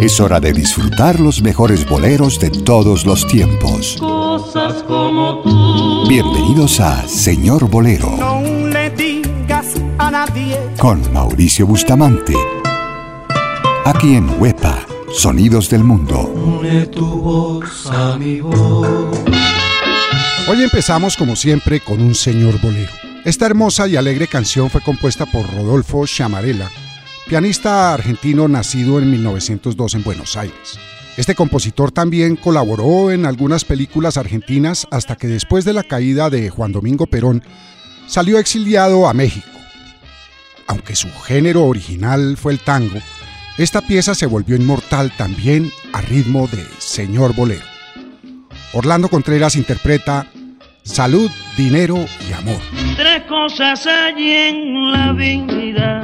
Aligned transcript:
Es 0.00 0.20
hora 0.20 0.38
de 0.38 0.52
disfrutar 0.52 1.18
los 1.18 1.42
mejores 1.42 1.84
boleros 1.88 2.38
de 2.38 2.50
todos 2.50 3.04
los 3.04 3.26
tiempos. 3.26 3.96
Cosas 3.98 4.84
como 4.84 5.40
tú. 5.42 6.08
Bienvenidos 6.08 6.78
a 6.78 7.08
Señor 7.08 7.68
Bolero. 7.68 8.16
No 8.16 8.40
le 8.68 8.90
digas 8.90 9.74
a 9.98 10.08
nadie. 10.12 10.56
Con 10.78 11.12
Mauricio 11.12 11.66
Bustamante. 11.66 12.32
Aquí 13.84 14.14
en 14.14 14.40
Huepa, 14.40 14.86
Sonidos 15.12 15.68
del 15.68 15.82
Mundo. 15.82 16.32
Une 16.32 16.86
tu 16.86 17.04
voz 17.04 17.86
a 17.90 18.16
mi 18.16 18.40
voz. 18.40 18.86
Hoy 20.48 20.62
empezamos 20.62 21.16
como 21.16 21.34
siempre 21.34 21.80
con 21.80 22.00
un 22.00 22.14
Señor 22.14 22.60
Bolero. 22.60 22.92
Esta 23.24 23.46
hermosa 23.46 23.88
y 23.88 23.96
alegre 23.96 24.28
canción 24.28 24.70
fue 24.70 24.80
compuesta 24.80 25.26
por 25.26 25.44
Rodolfo 25.52 26.06
Chamarela 26.06 26.70
pianista 27.28 27.92
argentino 27.92 28.48
nacido 28.48 28.98
en 28.98 29.10
1902 29.10 29.94
en 29.94 30.02
Buenos 30.02 30.36
Aires. 30.36 30.78
Este 31.18 31.34
compositor 31.34 31.92
también 31.92 32.36
colaboró 32.36 33.10
en 33.10 33.26
algunas 33.26 33.64
películas 33.66 34.16
argentinas 34.16 34.86
hasta 34.90 35.16
que 35.16 35.26
después 35.26 35.66
de 35.66 35.74
la 35.74 35.82
caída 35.82 36.30
de 36.30 36.48
Juan 36.48 36.72
Domingo 36.72 37.06
Perón 37.06 37.44
salió 38.06 38.38
exiliado 38.38 39.08
a 39.08 39.14
México. 39.14 39.46
Aunque 40.68 40.96
su 40.96 41.12
género 41.22 41.66
original 41.66 42.36
fue 42.38 42.52
el 42.52 42.60
tango, 42.60 42.98
esta 43.58 43.82
pieza 43.82 44.14
se 44.14 44.26
volvió 44.26 44.56
inmortal 44.56 45.12
también 45.16 45.70
a 45.92 46.00
ritmo 46.00 46.48
de 46.48 46.64
Señor 46.78 47.34
Bolero. 47.34 47.66
Orlando 48.72 49.08
Contreras 49.08 49.54
interpreta 49.56 50.26
Salud, 50.82 51.30
Dinero 51.56 52.06
y 52.28 52.32
Amor. 52.32 52.60
Tres 52.96 53.24
cosas 53.24 53.86
hay 53.86 54.30
en 54.30 54.92
la 54.92 55.12
vida 55.12 56.00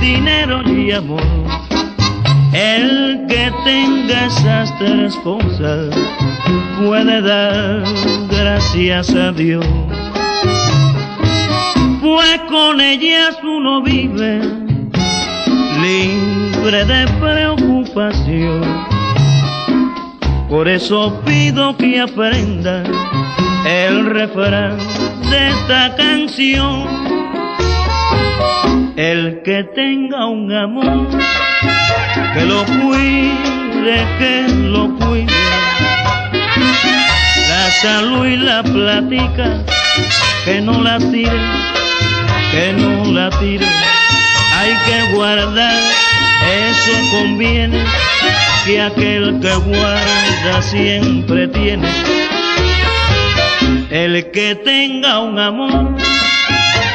dinero 0.00 0.62
y 0.68 0.92
amor. 0.92 1.22
El 2.52 3.26
que 3.28 3.52
tenga 3.64 4.26
esas 4.26 4.76
tres 4.78 5.14
cosas 5.16 5.94
puede 6.78 7.20
dar 7.22 7.84
gracias 8.30 9.10
a 9.14 9.32
Dios. 9.32 9.66
Pues 12.00 12.40
con 12.48 12.80
ellas 12.80 13.38
uno 13.42 13.82
vive 13.82 14.40
libre 15.82 16.84
de 16.84 17.06
preocupación. 17.20 18.62
Por 20.48 20.66
eso 20.66 21.20
pido 21.26 21.76
que 21.76 22.00
aprenda 22.00 22.82
el 23.66 24.06
refrán 24.06 24.78
de 25.30 25.48
esta 25.48 25.94
canción 25.96 26.88
el 28.98 29.42
que 29.44 29.62
tenga 29.76 30.26
un 30.26 30.52
amor, 30.52 31.06
que 32.34 32.44
lo 32.44 32.64
cuide, 32.64 34.04
que 34.18 34.48
lo 34.48 34.92
cuide. 34.96 35.32
La 37.48 37.70
salud 37.80 38.26
y 38.26 38.36
la 38.38 38.64
platica, 38.64 39.62
que 40.44 40.60
no 40.60 40.82
la 40.82 40.98
tire, 40.98 41.40
que 42.50 42.72
no 42.72 43.12
la 43.12 43.30
tire. 43.38 43.68
Hay 44.56 44.74
que 44.84 45.14
guardar, 45.14 45.80
eso 46.66 46.92
conviene, 47.12 47.84
que 48.66 48.82
aquel 48.82 49.38
que 49.38 49.54
guarda 49.54 50.60
siempre 50.60 51.46
tiene. 51.46 51.88
El 53.90 54.28
que 54.32 54.56
tenga 54.56 55.20
un 55.20 55.38
amor, 55.38 55.94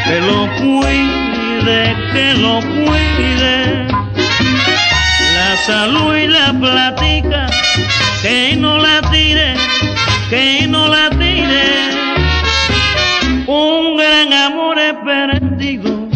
que 0.06 0.20
lo 0.20 0.50
cuide 0.58 1.23
que 1.66 2.34
lo 2.40 2.60
cuide. 2.60 3.88
La 5.36 5.56
salud 5.66 6.16
y 6.16 6.28
la 6.28 6.54
platica, 6.60 7.48
que 8.22 8.56
no 8.58 8.78
la 8.78 9.02
tire, 9.12 9.54
que 10.30 10.68
no 10.68 10.88
la 10.88 11.10
tire. 11.12 11.92
Un 13.48 13.98
gran 13.98 14.34
amor 14.34 14.78
he 14.78 14.94
perdido 15.06 16.08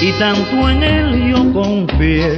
y 0.00 0.12
tanto 0.18 0.68
en 0.68 0.82
él 0.82 1.30
yo 1.30 1.52
confié. 1.52 2.36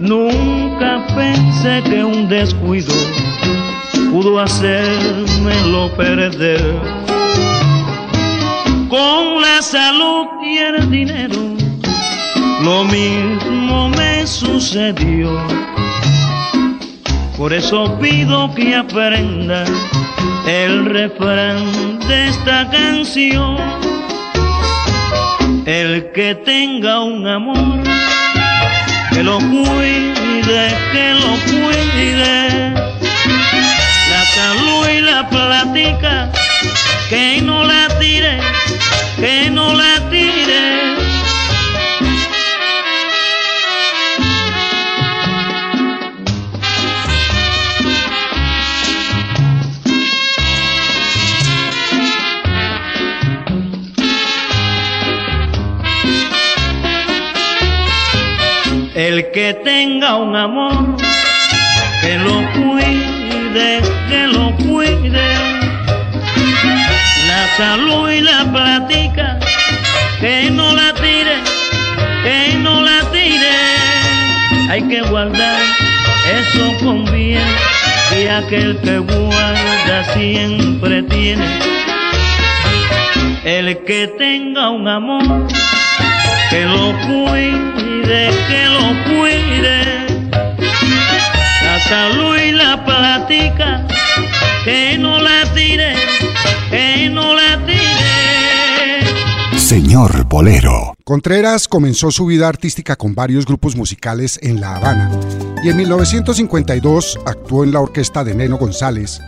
Nunca 0.00 1.06
pensé 1.14 1.82
que 1.84 2.04
un 2.04 2.28
descuido 2.28 2.94
pudo 4.10 4.38
hacérmelo 4.40 5.90
perder 5.96 7.15
con 8.88 9.40
la 9.40 9.62
salud 9.62 10.26
y 10.42 10.58
el 10.58 10.90
dinero. 10.90 11.56
Lo 12.62 12.84
mismo 12.84 13.88
me 13.90 14.26
sucedió. 14.26 15.38
Por 17.36 17.52
eso 17.52 17.98
pido 18.00 18.54
que 18.54 18.74
aprenda 18.74 19.64
el 20.46 20.86
refrán 20.86 21.98
de 22.08 22.28
esta 22.28 22.68
canción. 22.70 23.56
El 25.66 26.12
que 26.12 26.34
tenga 26.34 27.00
un 27.00 27.26
amor, 27.26 27.82
que 29.12 29.22
lo 29.22 29.38
cuide, 29.38 30.68
que 30.92 31.14
lo 31.14 31.32
cuide. 31.50 32.72
La 34.10 34.24
salud 34.24 34.88
y 34.88 35.00
la 35.00 35.28
plática, 35.28 36.30
que 37.08 37.40
no 37.42 37.64
la 37.64 37.88
tire 37.98 38.40
que 39.20 39.50
no 39.50 39.74
la 39.74 40.10
tire. 40.10 40.96
El 58.94 59.30
que 59.30 59.54
tenga 59.62 60.16
un 60.16 60.34
amor, 60.34 60.96
que 62.02 62.18
lo 62.18 62.36
cuide, 62.52 63.82
que 64.08 64.26
lo 64.26 64.54
cuide 64.56 65.35
salud 67.56 68.10
y 68.10 68.20
la 68.20 68.44
platica, 68.52 69.38
que 70.20 70.50
no 70.50 70.74
la 70.74 70.92
tire, 70.92 71.36
que 72.22 72.54
no 72.58 72.82
la 72.82 73.00
tire. 73.10 73.56
Hay 74.68 74.82
que 74.82 75.00
guardar, 75.00 75.62
eso 76.38 76.84
conviene, 76.84 77.56
y 78.20 78.26
aquel 78.28 78.78
que 78.82 78.98
guarda 78.98 80.04
siempre 80.12 81.02
tiene. 81.04 81.46
El 83.44 83.78
que 83.84 84.08
tenga 84.18 84.70
un 84.70 84.86
amor, 84.86 85.46
que 86.50 86.66
lo 86.66 86.92
cuide, 87.06 88.30
que 88.48 88.62
lo 88.76 88.86
cuide. 89.04 90.06
La 91.64 91.80
salud 91.80 92.36
y 92.36 92.52
la 92.52 92.84
platica, 92.84 93.86
que 94.64 94.98
no 94.98 95.05
Señor 99.96 100.24
Bolero. 100.28 100.94
Contreras 101.04 101.68
comenzó 101.68 102.10
su 102.10 102.26
vida 102.26 102.48
artística 102.48 102.96
con 102.96 103.14
varios 103.14 103.46
grupos 103.46 103.76
musicales 103.76 104.38
en 104.42 104.60
La 104.60 104.76
Habana 104.76 105.10
y 105.64 105.70
en 105.70 105.76
1952 105.78 107.18
actuó 107.24 107.64
en 107.64 107.72
la 107.72 107.80
orquesta 107.80 108.22
de 108.22 108.34
Neno 108.34 108.58
González, 108.58 109.22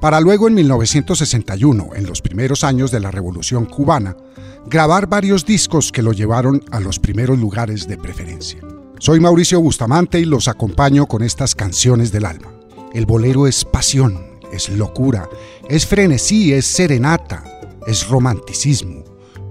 para 0.00 0.22
luego 0.22 0.48
en 0.48 0.54
1961, 0.54 1.90
en 1.94 2.06
los 2.06 2.22
primeros 2.22 2.64
años 2.64 2.90
de 2.90 3.00
la 3.00 3.10
Revolución 3.10 3.66
Cubana, 3.66 4.16
grabar 4.64 5.08
varios 5.08 5.44
discos 5.44 5.92
que 5.92 6.00
lo 6.00 6.14
llevaron 6.14 6.64
a 6.70 6.80
los 6.80 6.98
primeros 6.98 7.38
lugares 7.38 7.86
de 7.86 7.98
preferencia. 7.98 8.60
Soy 9.00 9.20
Mauricio 9.20 9.60
Bustamante 9.60 10.20
y 10.20 10.24
los 10.24 10.48
acompaño 10.48 11.04
con 11.04 11.22
estas 11.22 11.54
canciones 11.54 12.12
del 12.12 12.24
alma. 12.24 12.50
El 12.94 13.04
bolero 13.04 13.46
es 13.46 13.66
pasión, 13.66 14.38
es 14.54 14.70
locura, 14.70 15.28
es 15.68 15.84
frenesí, 15.84 16.54
es 16.54 16.64
serenata, 16.64 17.44
es 17.86 18.08
romanticismo, 18.08 19.04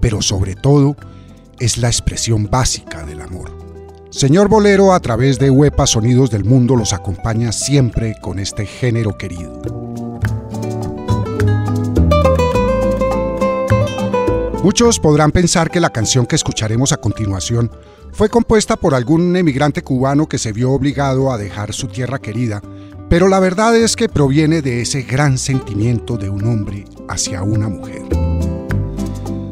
pero 0.04 0.20
sobre 0.20 0.54
todo 0.54 0.96
es 1.58 1.78
la 1.78 1.88
expresión 1.88 2.50
básica 2.50 3.06
del 3.06 3.22
amor. 3.22 3.50
Señor 4.10 4.50
Bolero 4.50 4.92
a 4.92 5.00
través 5.00 5.38
de 5.38 5.48
Huepa 5.48 5.86
Sonidos 5.86 6.30
del 6.30 6.44
Mundo 6.44 6.76
los 6.76 6.92
acompaña 6.92 7.52
siempre 7.52 8.14
con 8.20 8.38
este 8.38 8.66
género 8.66 9.16
querido. 9.16 9.62
Muchos 14.62 15.00
podrán 15.00 15.30
pensar 15.32 15.70
que 15.70 15.80
la 15.80 15.88
canción 15.88 16.26
que 16.26 16.36
escucharemos 16.36 16.92
a 16.92 16.98
continuación 16.98 17.70
fue 18.12 18.28
compuesta 18.28 18.76
por 18.76 18.94
algún 18.94 19.34
emigrante 19.34 19.80
cubano 19.80 20.28
que 20.28 20.36
se 20.36 20.52
vio 20.52 20.72
obligado 20.72 21.32
a 21.32 21.38
dejar 21.38 21.72
su 21.72 21.88
tierra 21.88 22.18
querida 22.18 22.60
pero 23.08 23.28
la 23.28 23.38
verdad 23.38 23.76
es 23.76 23.96
que 23.96 24.08
proviene 24.08 24.60
de 24.60 24.80
ese 24.80 25.02
gran 25.02 25.38
sentimiento 25.38 26.16
de 26.16 26.30
un 26.30 26.44
hombre 26.46 26.84
hacia 27.08 27.42
una 27.42 27.68
mujer. 27.68 28.02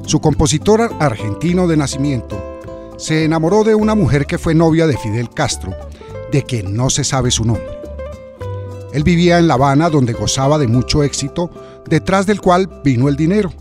Su 0.06 0.20
compositor 0.20 0.90
argentino 1.00 1.66
de 1.68 1.76
nacimiento 1.76 2.42
se 2.98 3.24
enamoró 3.24 3.64
de 3.64 3.74
una 3.74 3.94
mujer 3.94 4.26
que 4.26 4.38
fue 4.38 4.54
novia 4.54 4.86
de 4.86 4.96
Fidel 4.96 5.30
Castro, 5.30 5.74
de 6.30 6.42
que 6.42 6.62
no 6.62 6.90
se 6.90 7.04
sabe 7.04 7.30
su 7.30 7.44
nombre. 7.44 7.66
Él 8.92 9.04
vivía 9.04 9.38
en 9.38 9.48
La 9.48 9.54
Habana 9.54 9.88
donde 9.88 10.12
gozaba 10.12 10.58
de 10.58 10.66
mucho 10.66 11.02
éxito, 11.02 11.50
detrás 11.88 12.26
del 12.26 12.40
cual 12.40 12.82
vino 12.84 13.08
el 13.08 13.16
dinero. 13.16 13.52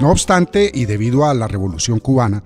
No 0.00 0.10
obstante, 0.10 0.70
y 0.72 0.86
debido 0.86 1.26
a 1.26 1.34
la 1.34 1.46
revolución 1.46 1.98
cubana, 1.98 2.42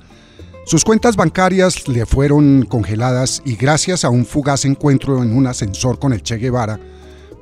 sus 0.64 0.84
cuentas 0.84 1.14
bancarias 1.14 1.86
le 1.86 2.04
fueron 2.06 2.66
congeladas 2.68 3.40
y 3.44 3.54
gracias 3.54 4.04
a 4.04 4.10
un 4.10 4.26
fugaz 4.26 4.64
encuentro 4.64 5.22
en 5.22 5.36
un 5.36 5.46
ascensor 5.46 6.00
con 6.00 6.12
el 6.12 6.22
Che 6.22 6.38
Guevara, 6.38 6.80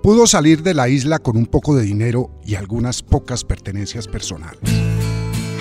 pudo 0.03 0.27
salir 0.27 0.63
de 0.63 0.75
la 0.75 0.89
isla 0.91 1.19
con 1.19 1.39
un 1.39 1.47
poco 1.47 1.75
de 1.75 1.83
dinero 1.83 2.31
y 2.45 2.57
algunas 2.57 3.03
pocas 3.03 3.43
pertenencias 3.43 4.07
personales. 4.07 4.61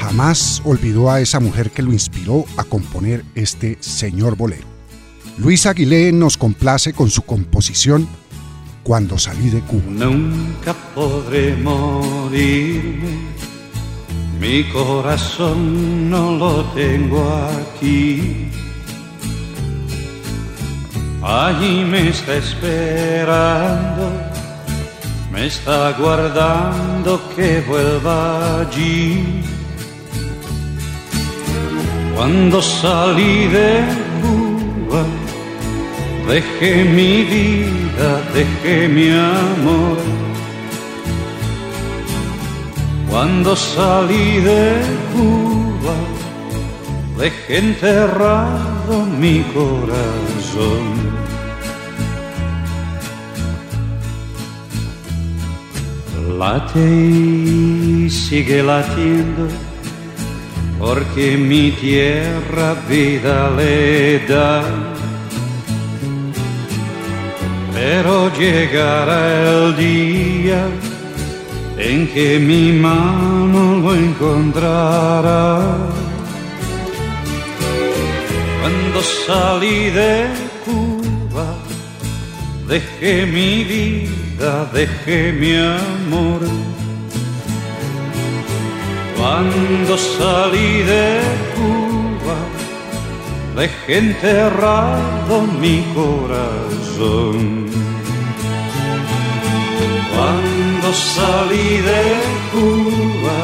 Jamás 0.03 0.61
olvidó 0.65 1.09
a 1.09 1.21
esa 1.21 1.39
mujer 1.39 1.71
que 1.71 1.81
lo 1.81 1.93
inspiró 1.93 2.43
a 2.57 2.65
componer 2.65 3.23
este 3.35 3.77
señor 3.79 4.35
bolero. 4.35 4.67
Luis 5.37 5.65
Aguilé 5.65 6.11
nos 6.11 6.35
complace 6.35 6.91
con 6.91 7.09
su 7.09 7.21
composición 7.21 8.05
Cuando 8.83 9.17
salí 9.17 9.49
de 9.49 9.61
Cuba. 9.61 9.83
Nunca 9.87 10.73
podré 10.93 11.55
morirme 11.55 13.33
mi 14.41 14.65
corazón 14.65 16.09
no 16.09 16.35
lo 16.35 16.65
tengo 16.73 17.23
aquí. 17.71 18.49
Allí 21.21 21.85
me 21.85 22.09
está 22.09 22.35
esperando, 22.35 24.11
me 25.31 25.45
está 25.45 25.93
guardando 25.93 27.21
que 27.37 27.61
vuelva 27.61 28.59
allí. 28.63 29.52
Cuando 32.15 32.61
salí 32.61 33.47
de 33.47 33.83
Cuba, 34.21 35.03
dejé 36.27 36.83
mi 36.85 37.23
vida, 37.23 38.09
dejé 38.33 38.87
mi 38.87 39.09
amor 39.09 40.23
cuando 43.13 43.55
salí 43.55 44.39
de 44.39 44.81
Cuba, 45.13 45.95
dejé 47.19 47.57
enterrado 47.59 49.05
mi 49.19 49.43
corazón. 49.53 50.85
Late 56.39 56.79
y 56.79 58.09
sigue 58.09 58.63
latiendo, 58.63 59.47
porque 60.83 61.37
mi 61.37 61.71
tierra 61.71 62.75
vida 62.89 63.49
le 63.57 64.19
da. 64.27 64.61
Pero 67.73 68.29
llegará 68.37 69.21
el 69.49 69.77
día 69.77 70.61
en 71.77 72.07
que 72.13 72.37
mi 72.37 72.73
mano 72.73 73.61
lo 73.83 73.95
encontrará. 73.95 75.47
Cuando 78.59 78.99
salí 79.25 79.89
de 79.89 80.27
Cuba, 80.65 81.47
dejé 82.67 83.25
mi 83.25 83.63
vida, 83.63 84.69
dejé 84.73 85.31
mi 85.31 85.55
amor. 85.55 86.72
Cuando 89.23 89.97
salí 89.97 90.83
de 90.83 91.21
Cuba, 91.55 92.37
dejé 93.55 93.97
enterrado 93.99 95.35
mi 95.61 95.77
corazón. 95.95 97.37
Cuando 100.13 100.87
salí 101.15 101.69
de 101.89 102.03
Cuba, 102.51 103.37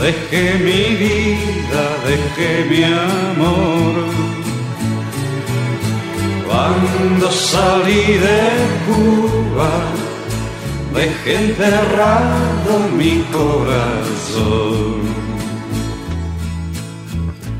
dejé 0.00 0.44
mi 0.66 0.84
vida, 1.04 1.82
dejé 2.06 2.50
mi 2.70 2.84
amor. 2.84 3.94
Cuando 6.46 7.32
salí 7.32 8.04
de 8.26 8.40
Cuba, 8.86 9.72
dejé 10.94 11.46
enterrado 11.46 12.78
mi 12.96 13.24
corazón. 13.32 15.02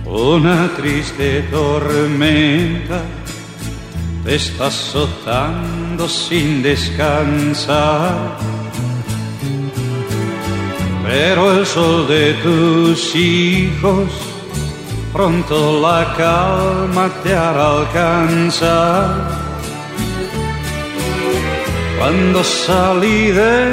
Una 0.05 0.69
triste 0.76 1.43
tormenta 1.50 3.00
te 4.25 4.34
está 4.34 4.67
azotando 4.67 6.08
sin 6.08 6.62
descansar. 6.62 8.37
Pero 11.05 11.58
el 11.58 11.67
sol 11.67 12.06
de 12.08 12.35
tus 12.35 13.14
hijos 13.17 14.08
pronto 15.12 15.81
la 15.81 16.14
calma 16.17 17.11
te 17.23 17.35
hará 17.35 17.78
alcanzar. 17.78 19.31
Cuando 22.02 22.43
salí 22.43 23.31
de 23.31 23.72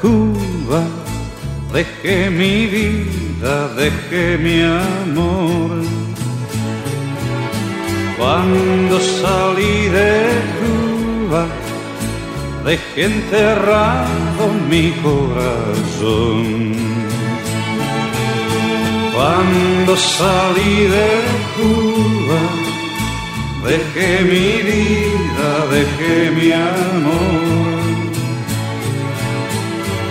Cuba, 0.00 0.82
dejé 1.72 2.30
mi 2.30 2.66
vida, 2.66 3.68
dejé 3.76 4.38
mi 4.38 4.62
amor 4.62 5.82
cuando 8.16 9.00
salí 9.00 9.88
de 9.88 10.12
Cuba, 10.60 11.46
dejé 12.64 13.04
enterrado 13.04 14.44
mi 14.70 14.92
corazón. 15.02 16.72
Cuando 19.12 19.96
salí 19.96 20.74
de 20.96 21.08
Cuba, 21.56 22.65
dejé 23.70 24.10
mi 24.32 24.48
vida, 24.70 25.50
dejé 25.76 26.30
mi 26.30 26.48
amor. 26.52 27.66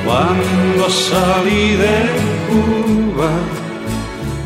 Cuando 0.06 0.84
salí 0.90 1.66
de 1.84 1.98
Cuba, 2.48 3.32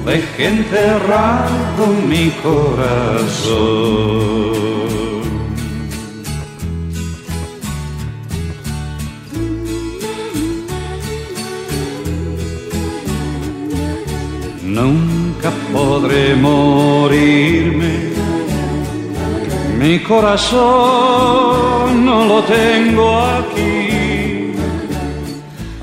dejé 0.05 0.45
enterrado 0.47 1.83
mi 2.07 2.25
corazón. 2.43 3.89
Nunca 14.63 15.49
podré 15.73 16.35
morirme, 16.35 17.91
mi 19.79 19.99
corazón 19.99 20.45
no 22.05 22.25
lo 22.25 22.43
tengo 22.43 23.17
aquí, 23.17 24.53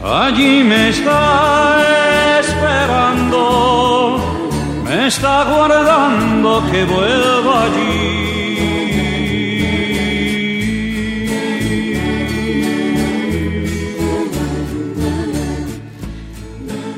allí 0.05 0.62
me 0.62 0.91
está 0.91 1.81
esperando 2.41 4.19
me 4.85 5.07
está 5.09 5.45
guardando 5.45 6.62
que 6.71 6.85
vuelva 6.85 7.65
allí. 7.65 8.26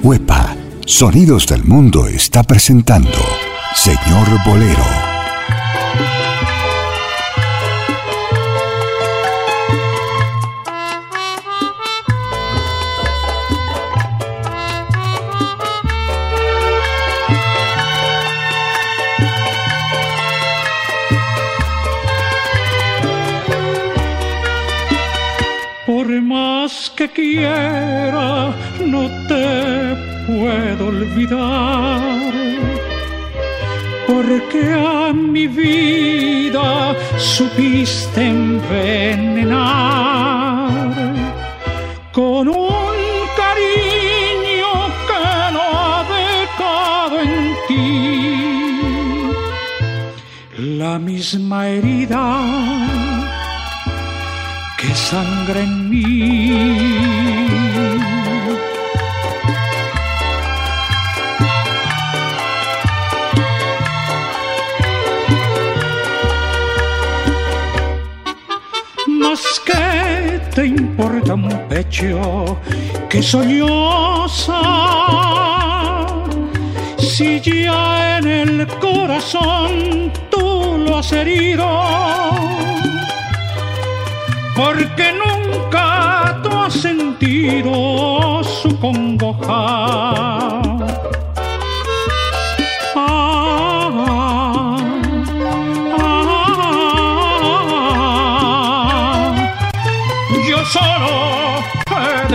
Huepa, 0.03 0.57
Sonidos 0.87 1.47
del 1.47 1.65
Mundo 1.65 2.07
está 2.09 2.43
presentando 2.43 3.19
Señor 3.75 4.27
Bolero. 4.45 5.08
Quiera 27.19 28.55
no 28.93 29.03
te 29.31 29.47
puedo 30.29 30.83
olvidar. 30.95 32.01
Porque 34.07 34.63
a 34.73 35.13
mi 35.13 35.47
vida 35.49 36.69
supiste 37.19 38.21
envenenar 38.39 39.59
con 42.13 42.43
un 42.49 42.97
cariño 43.43 44.73
que 45.09 45.25
no 45.55 45.65
ha 45.83 45.99
dejado 46.19 47.15
en 47.27 47.35
ti 47.67 47.87
la 50.83 50.95
misma 50.99 51.59
herida 51.69 52.25
que 54.79 54.95
sangre 54.95 55.61
en 55.65 55.91
mí. 55.91 57.08
Importa 70.99 71.35
un 71.35 71.49
pecho 71.69 72.59
que 73.09 73.23
solloza 73.23 74.61
si 76.99 77.41
ya 77.41 78.19
en 78.19 78.27
el 78.27 78.67
corazón 78.81 80.11
tú 80.29 80.77
lo 80.85 80.99
has 80.99 81.13
herido, 81.13 81.69
porque 84.57 85.13
nunca 85.13 86.41
tú 86.43 86.51
has 86.51 86.75
sentido 86.75 88.43
su 88.43 88.77
congoja. 88.81 90.61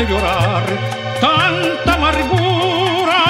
Llorar 0.06 0.64
tanta 1.22 1.94
amargura. 1.94 3.22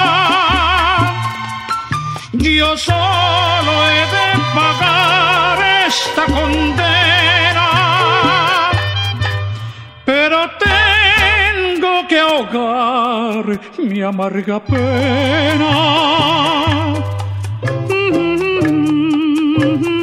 Yo 2.32 2.76
solo 2.76 3.72
he 3.90 4.04
de 4.14 4.26
pagar 4.54 5.58
esta 5.86 6.24
condena, 6.26 7.68
pero 10.04 10.50
tengo 10.58 12.06
que 12.08 12.18
ahogar 12.20 13.60
mi 13.78 14.02
amarga 14.02 14.60
pena. 14.60 15.72
Yo 19.58 19.93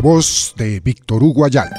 voz 0.00 0.54
de 0.56 0.80
Víctor 0.80 1.22
Hugo 1.22 1.44
Ayala. 1.44 1.76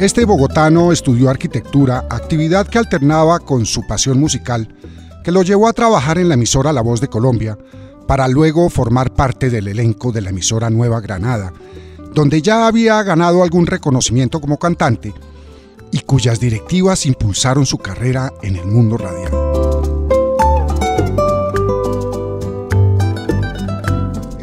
Este 0.00 0.24
bogotano 0.24 0.92
estudió 0.92 1.30
arquitectura, 1.30 2.06
actividad 2.10 2.66
que 2.66 2.78
alternaba 2.78 3.38
con 3.40 3.66
su 3.66 3.86
pasión 3.86 4.18
musical, 4.18 4.74
que 5.22 5.30
lo 5.32 5.42
llevó 5.42 5.68
a 5.68 5.72
trabajar 5.72 6.18
en 6.18 6.28
la 6.28 6.34
emisora 6.34 6.72
La 6.72 6.80
Voz 6.80 7.00
de 7.00 7.08
Colombia, 7.08 7.56
para 8.06 8.28
luego 8.28 8.68
formar 8.70 9.14
parte 9.14 9.50
del 9.50 9.68
elenco 9.68 10.12
de 10.12 10.20
la 10.20 10.30
emisora 10.30 10.70
Nueva 10.70 11.00
Granada, 11.00 11.52
donde 12.12 12.42
ya 12.42 12.66
había 12.66 13.02
ganado 13.02 13.42
algún 13.42 13.66
reconocimiento 13.66 14.40
como 14.40 14.58
cantante 14.58 15.14
y 15.90 16.00
cuyas 16.00 16.40
directivas 16.40 17.06
impulsaron 17.06 17.66
su 17.66 17.78
carrera 17.78 18.32
en 18.42 18.56
el 18.56 18.66
mundo 18.66 18.96
radial. 18.98 19.43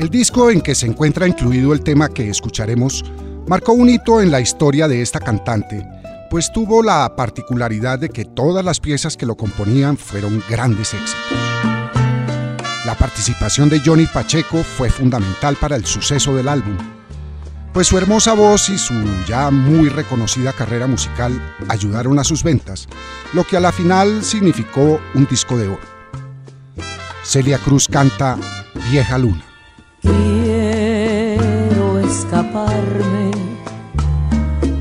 El 0.01 0.09
disco 0.09 0.49
en 0.49 0.61
que 0.61 0.73
se 0.73 0.87
encuentra 0.87 1.27
incluido 1.27 1.73
el 1.73 1.83
tema 1.83 2.09
que 2.09 2.27
escucharemos 2.27 3.05
marcó 3.47 3.73
un 3.73 3.87
hito 3.87 4.19
en 4.19 4.31
la 4.31 4.41
historia 4.41 4.87
de 4.87 5.03
esta 5.03 5.19
cantante, 5.19 5.87
pues 6.31 6.51
tuvo 6.51 6.81
la 6.81 7.15
particularidad 7.15 7.99
de 7.99 8.09
que 8.09 8.25
todas 8.25 8.65
las 8.65 8.79
piezas 8.79 9.15
que 9.15 9.27
lo 9.27 9.37
componían 9.37 9.97
fueron 9.97 10.43
grandes 10.49 10.95
éxitos. 10.95 11.37
La 12.83 12.95
participación 12.97 13.69
de 13.69 13.79
Johnny 13.79 14.07
Pacheco 14.07 14.63
fue 14.63 14.89
fundamental 14.89 15.55
para 15.57 15.75
el 15.75 15.85
suceso 15.85 16.35
del 16.35 16.47
álbum, 16.47 16.79
pues 17.71 17.85
su 17.85 17.95
hermosa 17.95 18.33
voz 18.33 18.69
y 18.69 18.79
su 18.79 18.95
ya 19.27 19.51
muy 19.51 19.87
reconocida 19.87 20.51
carrera 20.51 20.87
musical 20.87 21.31
ayudaron 21.69 22.17
a 22.17 22.23
sus 22.23 22.41
ventas, 22.41 22.87
lo 23.33 23.43
que 23.43 23.55
a 23.55 23.59
la 23.59 23.71
final 23.71 24.23
significó 24.23 24.99
un 25.13 25.27
disco 25.27 25.55
de 25.59 25.67
oro. 25.67 25.91
Celia 27.23 27.59
Cruz 27.59 27.87
canta 27.87 28.39
Vieja 28.89 29.19
Luna. 29.19 29.50
Quiero 30.01 31.99
escaparme 31.99 33.31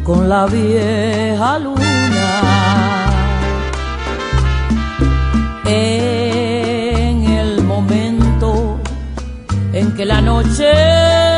con 0.03 0.29
la 0.29 0.47
vieja 0.47 1.59
luna 1.59 2.41
en 5.67 7.25
el 7.25 7.63
momento 7.65 8.79
en 9.73 9.95
que 9.95 10.05
la 10.07 10.21
noche 10.21 11.30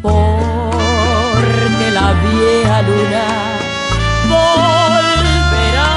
Porque 0.00 1.90
la 1.92 2.12
vieja 2.24 2.80
luna 2.88 3.26
volverá. 4.30 5.92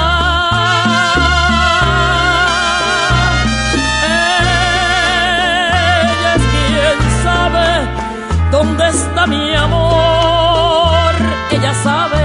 Ella 6.10 6.34
es 6.34 6.42
quien 6.52 6.98
sabe 7.22 7.68
dónde 8.50 8.84
está 8.90 9.26
mi 9.26 9.54
amor. 9.54 11.14
Ella 11.50 11.72
sabe 11.82 12.22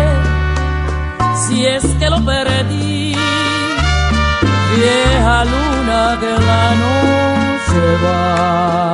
si 1.48 1.66
es 1.66 1.86
que 2.00 2.10
lo 2.10 2.20
perdí. 2.26 3.16
Vieja 4.76 5.46
luna 5.46 6.18
que 6.20 6.32
la 8.02 8.89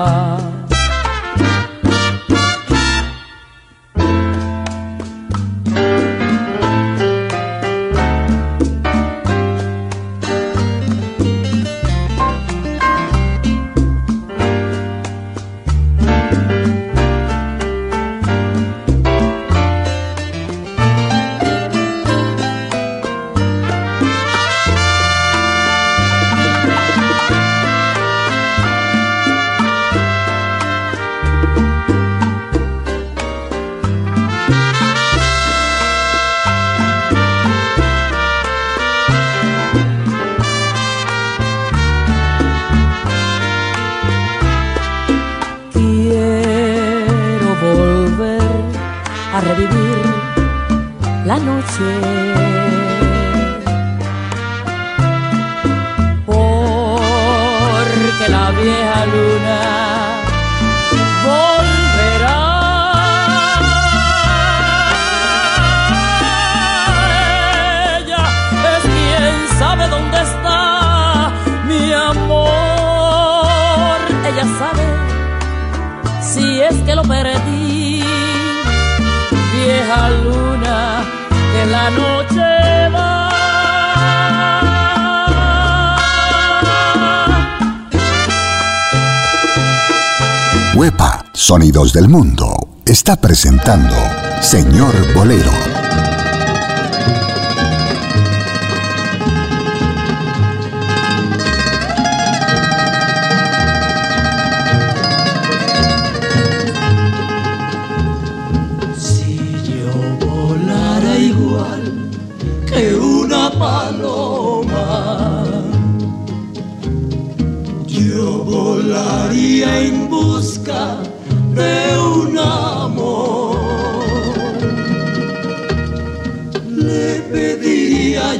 del 91.96 92.10
Mundo, 92.10 92.82
está 92.86 93.16
presentando 93.16 93.96
Señor 94.42 94.94
Bolero. 95.14 95.75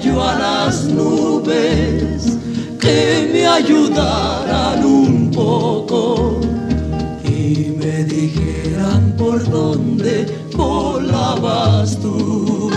Yo 0.02 0.24
a 0.24 0.36
las 0.36 0.86
nubes 0.86 2.38
que 2.80 3.30
me 3.34 3.46
ayudaran 3.46 4.86
un 4.86 5.30
poco 5.32 6.40
y 7.26 7.76
me 7.78 8.06
dijeran 8.06 9.14
por 9.18 9.44
dónde 9.50 10.48
volabas 10.56 12.00
tú. 12.00 12.72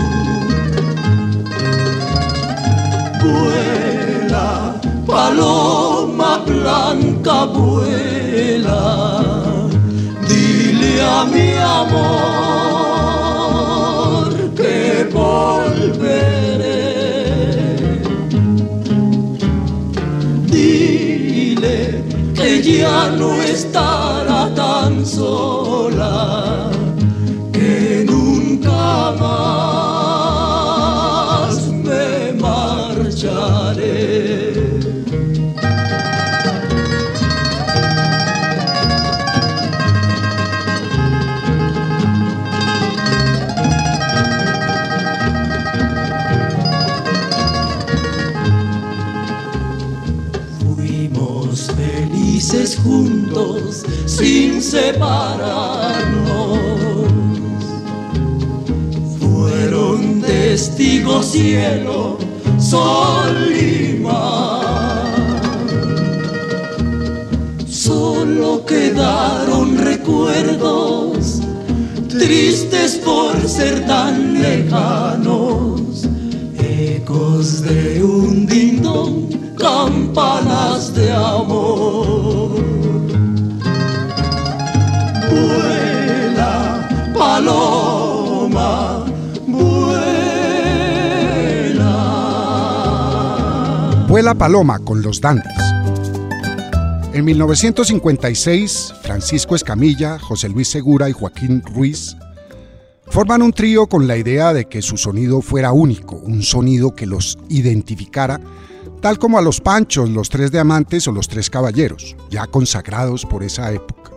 Vuela, 3.23 4.75
paloma 5.05 6.39
blanca, 6.45 7.45
vuela, 7.45 9.23
dile 10.27 11.01
a 11.01 11.25
mi 11.25 11.53
amor 11.81 12.19
que 14.53 15.07
volveré. 15.13 16.48
Ya 22.77 23.09
no 23.17 23.41
estará 23.41 24.53
tan 24.53 25.05
sola, 25.05 26.69
que 27.51 28.05
nunca 28.07 29.13
más 29.19 29.68
separarnos. 54.69 56.59
Fueron 59.19 60.21
testigos 60.21 61.25
cielo, 61.25 62.17
sol 62.59 63.35
y 63.51 63.99
mar. 63.99 65.41
Solo 67.67 68.63
quedaron 68.65 69.77
recuerdos 69.77 71.41
tristes 72.07 72.97
por 73.03 73.47
ser 73.47 73.87
tan 73.87 74.39
lejanos, 74.39 76.03
ecos 76.59 77.63
de 77.63 78.03
un 78.03 78.45
dindón, 78.45 79.29
campanas 79.57 80.88
Vuela 94.19 94.35
Paloma 94.35 94.79
con 94.79 95.01
los 95.01 95.21
Dandies. 95.21 95.55
En 97.13 97.23
1956, 97.23 98.95
Francisco 99.01 99.55
Escamilla, 99.55 100.19
José 100.19 100.49
Luis 100.49 100.67
Segura 100.67 101.09
y 101.09 101.13
Joaquín 101.13 101.61
Ruiz 101.61 102.17
forman 103.07 103.41
un 103.41 103.53
trío 103.53 103.87
con 103.87 104.09
la 104.09 104.17
idea 104.17 104.51
de 104.51 104.65
que 104.65 104.81
su 104.81 104.97
sonido 104.97 105.39
fuera 105.39 105.71
único, 105.71 106.17
un 106.17 106.43
sonido 106.43 106.93
que 106.93 107.05
los 107.05 107.37
identificara, 107.47 108.41
tal 108.99 109.17
como 109.19 109.37
a 109.37 109.41
los 109.41 109.61
Panchos, 109.61 110.09
los 110.09 110.27
Tres 110.27 110.51
Diamantes 110.51 111.07
o 111.07 111.13
los 111.13 111.29
Tres 111.29 111.49
Caballeros, 111.49 112.17
ya 112.29 112.45
consagrados 112.45 113.25
por 113.25 113.41
esa 113.41 113.71
época. 113.71 114.11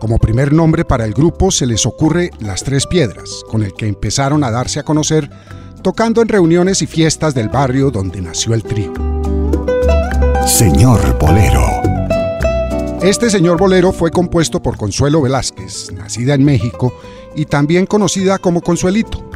Como 0.00 0.16
primer 0.16 0.54
nombre 0.54 0.86
para 0.86 1.04
el 1.04 1.12
grupo 1.12 1.50
se 1.50 1.66
les 1.66 1.84
ocurre 1.84 2.30
Las 2.40 2.64
Tres 2.64 2.86
Piedras, 2.86 3.42
con 3.50 3.62
el 3.62 3.74
que 3.74 3.86
empezaron 3.86 4.42
a 4.44 4.50
darse 4.50 4.80
a 4.80 4.82
conocer 4.82 5.28
tocando 5.82 6.22
en 6.22 6.28
reuniones 6.28 6.80
y 6.82 6.86
fiestas 6.86 7.34
del 7.34 7.48
barrio 7.48 7.90
donde 7.90 8.20
nació 8.20 8.54
el 8.54 8.62
trío. 8.62 8.92
Señor 10.46 11.18
Bolero. 11.18 11.66
Este 13.02 13.30
señor 13.30 13.58
bolero 13.58 13.92
fue 13.92 14.12
compuesto 14.12 14.62
por 14.62 14.76
Consuelo 14.76 15.20
Velázquez, 15.20 15.90
nacida 15.92 16.34
en 16.34 16.44
México 16.44 16.94
y 17.34 17.46
también 17.46 17.84
conocida 17.84 18.38
como 18.38 18.60
Consuelito. 18.60 19.28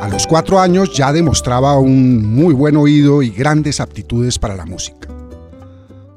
A 0.00 0.08
los 0.08 0.26
cuatro 0.26 0.58
años 0.58 0.96
ya 0.96 1.12
demostraba 1.12 1.78
un 1.78 2.24
muy 2.34 2.54
buen 2.54 2.76
oído 2.76 3.22
y 3.22 3.30
grandes 3.30 3.80
aptitudes 3.80 4.38
para 4.38 4.56
la 4.56 4.64
música. 4.64 5.08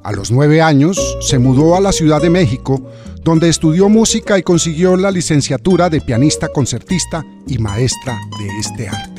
A 0.02 0.12
los 0.12 0.30
nueve 0.30 0.62
años 0.62 1.18
se 1.20 1.38
mudó 1.38 1.76
a 1.76 1.80
la 1.80 1.92
Ciudad 1.92 2.22
de 2.22 2.30
México, 2.30 2.80
donde 3.22 3.50
estudió 3.50 3.90
música 3.90 4.38
y 4.38 4.42
consiguió 4.42 4.96
la 4.96 5.10
licenciatura 5.10 5.90
de 5.90 6.00
pianista 6.00 6.48
concertista 6.48 7.22
y 7.46 7.58
maestra 7.58 8.18
de 8.38 8.58
este 8.58 8.88
arte. 8.88 9.17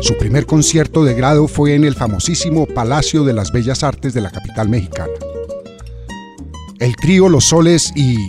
Su 0.00 0.16
primer 0.16 0.46
concierto 0.46 1.04
de 1.04 1.14
grado 1.14 1.48
fue 1.48 1.74
en 1.74 1.84
el 1.84 1.94
famosísimo 1.94 2.66
Palacio 2.66 3.24
de 3.24 3.32
las 3.32 3.50
Bellas 3.50 3.82
Artes 3.82 4.14
de 4.14 4.20
la 4.20 4.30
capital 4.30 4.68
mexicana. 4.68 5.12
El 6.78 6.94
trío 6.94 7.28
Los 7.28 7.46
Soles 7.46 7.92
y 7.96 8.28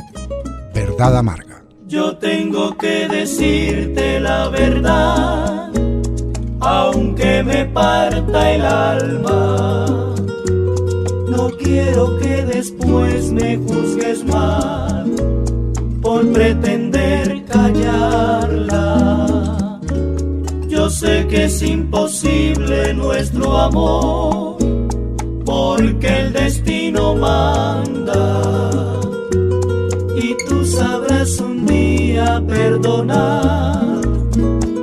Verdad 0.73 1.15
Amarga. 1.17 1.63
Yo 1.87 2.17
tengo 2.17 2.75
que 2.75 3.07
decirte 3.07 4.19
la 4.19 4.49
verdad, 4.49 5.71
aunque 6.59 7.43
me 7.43 7.65
parta 7.65 8.51
el 8.51 8.65
alma. 8.65 10.15
No 11.29 11.51
quiero 11.57 12.17
que 12.17 12.45
después 12.45 13.31
me 13.31 13.57
juzgues 13.57 14.25
mal 14.25 15.11
por 16.01 16.27
pretender 16.31 17.45
callarla. 17.45 19.09
Sé 20.89 21.27
que 21.27 21.45
es 21.45 21.61
imposible 21.61 22.93
nuestro 22.93 23.57
amor, 23.57 24.57
porque 25.45 26.07
el 26.07 26.33
destino 26.33 27.15
manda 27.15 28.41
y 30.17 30.35
tú 30.47 30.65
sabrás 30.65 31.39
un 31.39 31.65
día 31.65 32.43
perdonar 32.45 34.01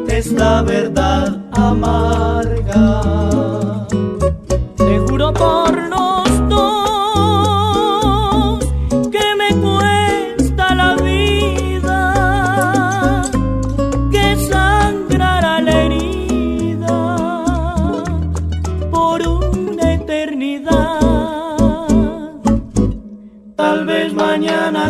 esta 0.09 0.62
verdad 0.62 1.38
amarga. 1.53 3.03
Te 4.77 4.99
juro 5.01 5.35
por 5.35 5.86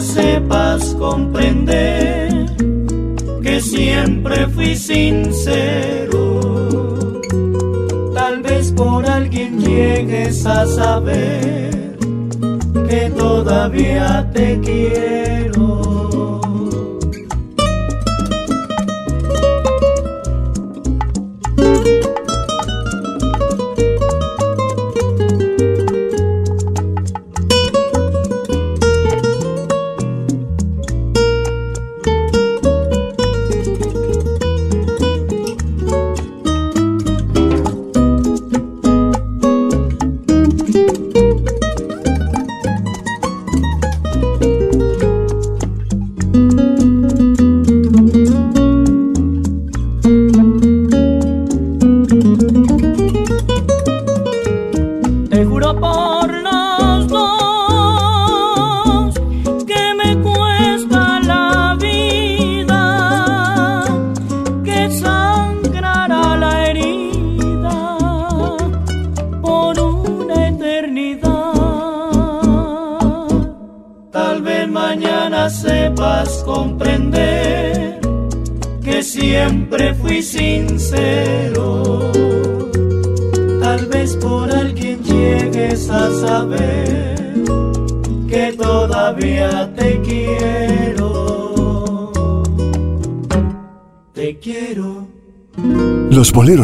sepas 0.04 0.94
comprender 0.94 2.46
que 3.42 3.60
siempre 3.60 4.46
fui 4.48 4.76
sincero. 4.76 6.40
Tal 8.14 8.42
vez 8.42 8.72
por 8.72 9.08
alguien 9.08 9.58
llegues 9.60 10.44
a 10.46 10.66
saber 10.66 11.96
que 12.88 13.10
todavía 13.16 14.28
te 14.32 14.60
quiero. 14.60 15.65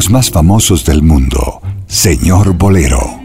Boleros 0.02 0.10
más 0.10 0.30
famosos 0.30 0.84
del 0.84 1.02
mundo, 1.02 1.60
Señor 1.86 2.54
Bolero. 2.54 3.20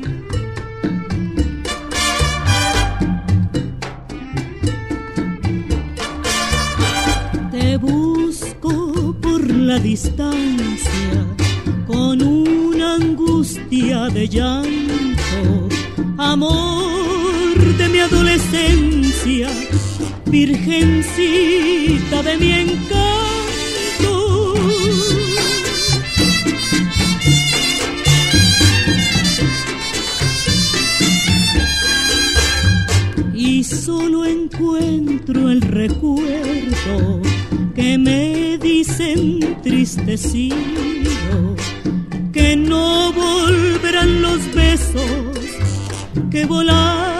Te 7.51 7.77
busco 7.77 9.15
por 9.21 9.49
la 9.49 9.79
distancia 9.79 11.25
con 11.87 12.21
una 12.21 12.95
angustia 12.95 14.09
de 14.09 14.27
llanto, 14.27 15.69
amor 16.17 17.57
de 17.77 17.89
mi 17.89 17.99
adolescencia, 17.99 19.49
virgencita 20.25 22.23
de 22.23 22.37
mi 22.37 22.51
encanto 22.51 23.26
el 35.35 35.61
recuerdo 35.61 37.21
que 37.75 37.97
me 37.97 38.57
dice 38.59 39.11
entristecido 39.11 40.55
que 42.31 42.55
no 42.55 43.11
volverán 43.11 44.21
los 44.21 44.39
besos 44.55 45.03
que 46.31 46.45
volaron 46.45 47.16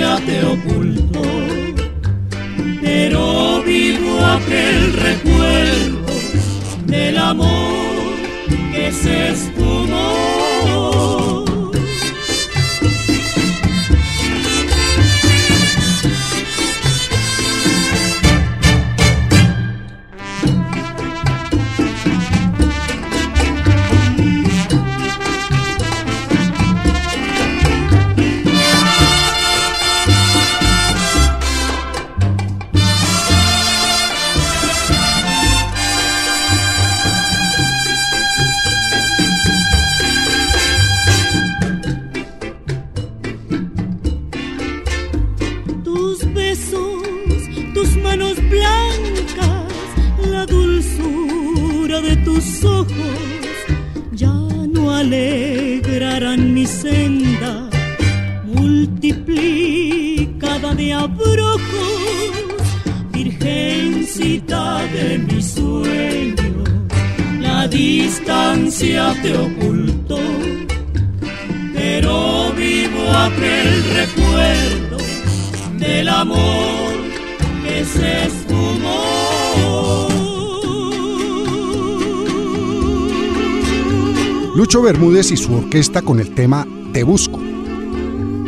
distancia 0.00 0.24
te 0.24 0.44
ocultó, 0.46 1.39
Y 84.92 85.36
su 85.36 85.54
orquesta 85.54 86.02
con 86.02 86.18
el 86.18 86.34
tema 86.34 86.66
Te 86.92 87.04
Busco. 87.04 87.38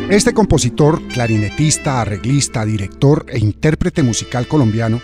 Este 0.09 0.33
compositor, 0.33 1.01
clarinetista, 1.07 2.01
arreglista, 2.01 2.65
director 2.65 3.25
e 3.29 3.39
intérprete 3.39 4.03
musical 4.03 4.45
colombiano 4.49 4.99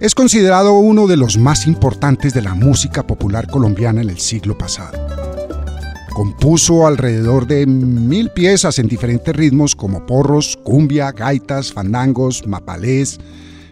es 0.00 0.14
considerado 0.14 0.74
uno 0.74 1.06
de 1.06 1.16
los 1.16 1.38
más 1.38 1.66
importantes 1.66 2.34
de 2.34 2.42
la 2.42 2.54
música 2.54 3.06
popular 3.06 3.48
colombiana 3.48 4.02
en 4.02 4.10
el 4.10 4.18
siglo 4.18 4.58
pasado. 4.58 4.98
Compuso 6.12 6.86
alrededor 6.86 7.46
de 7.46 7.64
mil 7.66 8.28
piezas 8.28 8.78
en 8.78 8.86
diferentes 8.86 9.34
ritmos 9.34 9.74
como 9.74 10.04
porros, 10.04 10.58
cumbia, 10.62 11.10
gaitas, 11.12 11.72
fandangos, 11.72 12.46
mapalés, 12.46 13.18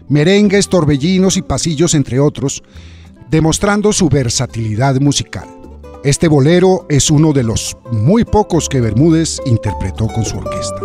merengues, 0.07 0.67
torbellinos 0.67 1.37
y 1.37 1.43
pasillos, 1.43 1.93
entre 1.93 2.19
otros, 2.19 2.63
demostrando 3.29 3.93
su 3.93 4.09
versatilidad 4.09 4.99
musical. 4.99 5.58
Este 6.01 6.29
bolero 6.29 6.85
es 6.87 7.11
uno 7.11 7.33
de 7.33 7.43
los 7.43 7.75
muy 7.91 8.23
pocos 8.23 8.69
que 8.69 8.79
Bermúdez 8.79 9.37
interpretó 9.45 10.07
con 10.07 10.23
su 10.23 10.37
orquesta. 10.37 10.79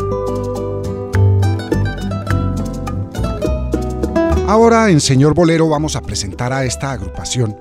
Ahora 4.48 4.90
en 4.90 5.00
Señor 5.00 5.33
Bolero 5.33 5.68
vamos 5.68 5.94
a 5.94 6.03
presentar 6.03 6.53
a 6.53 6.64
esta 6.64 6.90
agrupación, 6.90 7.57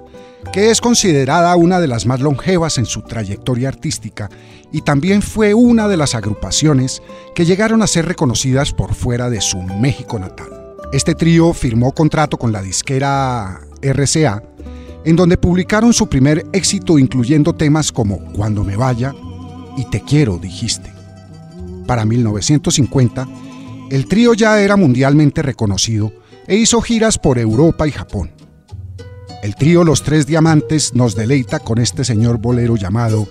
que 0.52 0.72
es 0.72 0.82
considerada 0.82 1.56
una 1.56 1.80
de 1.80 1.88
las 1.88 2.08
más 2.08 2.22
longevas 2.22 2.80
en 2.80 2.88
su 2.88 3.04
trayectoria 3.04 3.68
artística 3.68 4.32
y 4.72 4.82
también 4.82 5.22
fue 5.22 5.54
una 5.54 5.88
de 5.88 5.98
las 5.98 6.16
agrupaciones 6.16 7.04
que 7.36 7.46
llegaron 7.46 7.84
a 7.84 7.88
ser 7.88 8.08
reconocidas 8.08 8.74
por 8.74 8.96
fuera 8.96 9.30
de 9.30 9.42
su 9.42 9.62
México 9.62 10.18
natal. 10.18 10.76
Este 10.92 11.13
trío 11.13 11.54
firmó 11.54 11.92
contrato 11.92 12.39
con 12.39 12.52
la 12.52 12.63
disquera 12.63 13.62
RCA, 13.84 14.42
en 15.06 15.16
donde 15.16 15.38
publicaron 15.38 15.94
su 15.94 16.08
primer 16.08 16.46
éxito 16.54 16.98
incluyendo 16.98 17.54
temas 17.54 17.92
como 17.92 18.20
Cuando 18.34 18.63
me 18.63 18.76
vaya 18.76 19.13
y 19.78 19.86
Te 19.86 20.02
quiero, 20.02 20.38
dijiste. 20.38 20.92
Para 21.88 22.06
1950, 22.06 23.28
el 23.89 24.08
trío 24.08 24.34
ya 24.34 24.60
era 24.60 24.76
mundialmente 24.76 25.42
reconocido 25.42 26.12
e 26.48 26.56
hizo 26.56 26.82
giras 26.82 27.18
por 27.18 27.38
Europa 27.38 27.88
y 27.88 27.92
Japón. 27.92 28.32
El 29.42 29.56
trío 29.56 29.84
Los 29.84 30.04
Tres 30.04 30.26
Diamantes 30.26 30.94
nos 30.94 31.16
deleita 31.16 31.60
con 31.60 31.80
este 31.80 32.06
señor 32.06 32.38
bolero 32.38 32.76
llamado 32.76 33.28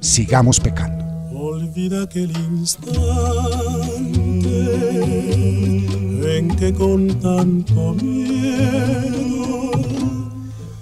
Sigamos 0.00 0.60
pecando. 0.60 1.04
Olvida 1.32 2.04
aquel 2.04 2.30
instante 2.30 3.00
en 6.38 6.56
que 6.56 6.72
con 6.72 7.08
tanto 7.20 7.94
miedo 7.94 9.19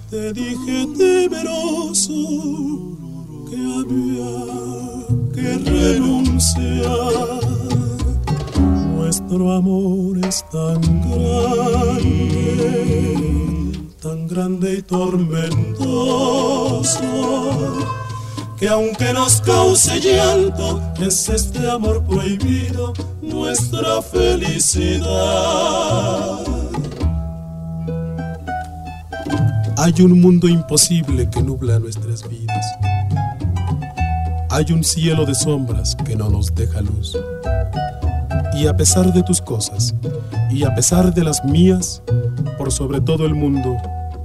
te 0.09 0.33
dije 0.33 0.87
temeroso 0.97 2.13
que 3.49 3.57
había 3.79 4.33
que 5.33 5.57
renunciar 5.69 7.39
nuestro 8.95 9.53
amor 9.53 10.17
es 10.25 10.43
tan 10.51 10.81
grande, 11.01 12.19
tan 14.01 14.27
grande 14.27 14.73
y 14.75 14.81
tormentoso, 14.81 15.77
que 18.57 18.67
aunque 18.67 19.13
nos 19.13 19.41
cause 19.41 19.99
llanto, 19.99 20.81
es 20.99 21.29
este 21.29 21.69
amor 21.69 22.03
prohibido 22.05 22.93
nuestra 23.21 24.01
felicidad. 24.01 25.09
Hay 29.81 29.93
un 30.01 30.19
mundo 30.19 30.49
imposible 30.49 31.29
que 31.29 31.41
nubla 31.41 31.79
nuestras 31.79 32.27
vidas. 32.27 32.65
Hay 34.49 34.65
un 34.73 34.83
cielo 34.83 35.25
de 35.25 35.33
sombras 35.33 35.95
que 35.95 36.17
no 36.17 36.29
nos 36.29 36.53
deja 36.53 36.81
luz 36.81 37.17
y 38.59 38.67
a 38.67 38.75
pesar 38.75 39.13
de 39.13 39.23
tus 39.23 39.41
cosas, 39.41 39.95
y 40.51 40.65
a 40.65 40.75
pesar 40.75 41.13
de 41.13 41.23
las 41.23 41.45
mías, 41.45 42.03
por 42.57 42.73
sobre 42.73 42.99
todo 42.99 43.25
el 43.25 43.33
mundo, 43.33 43.77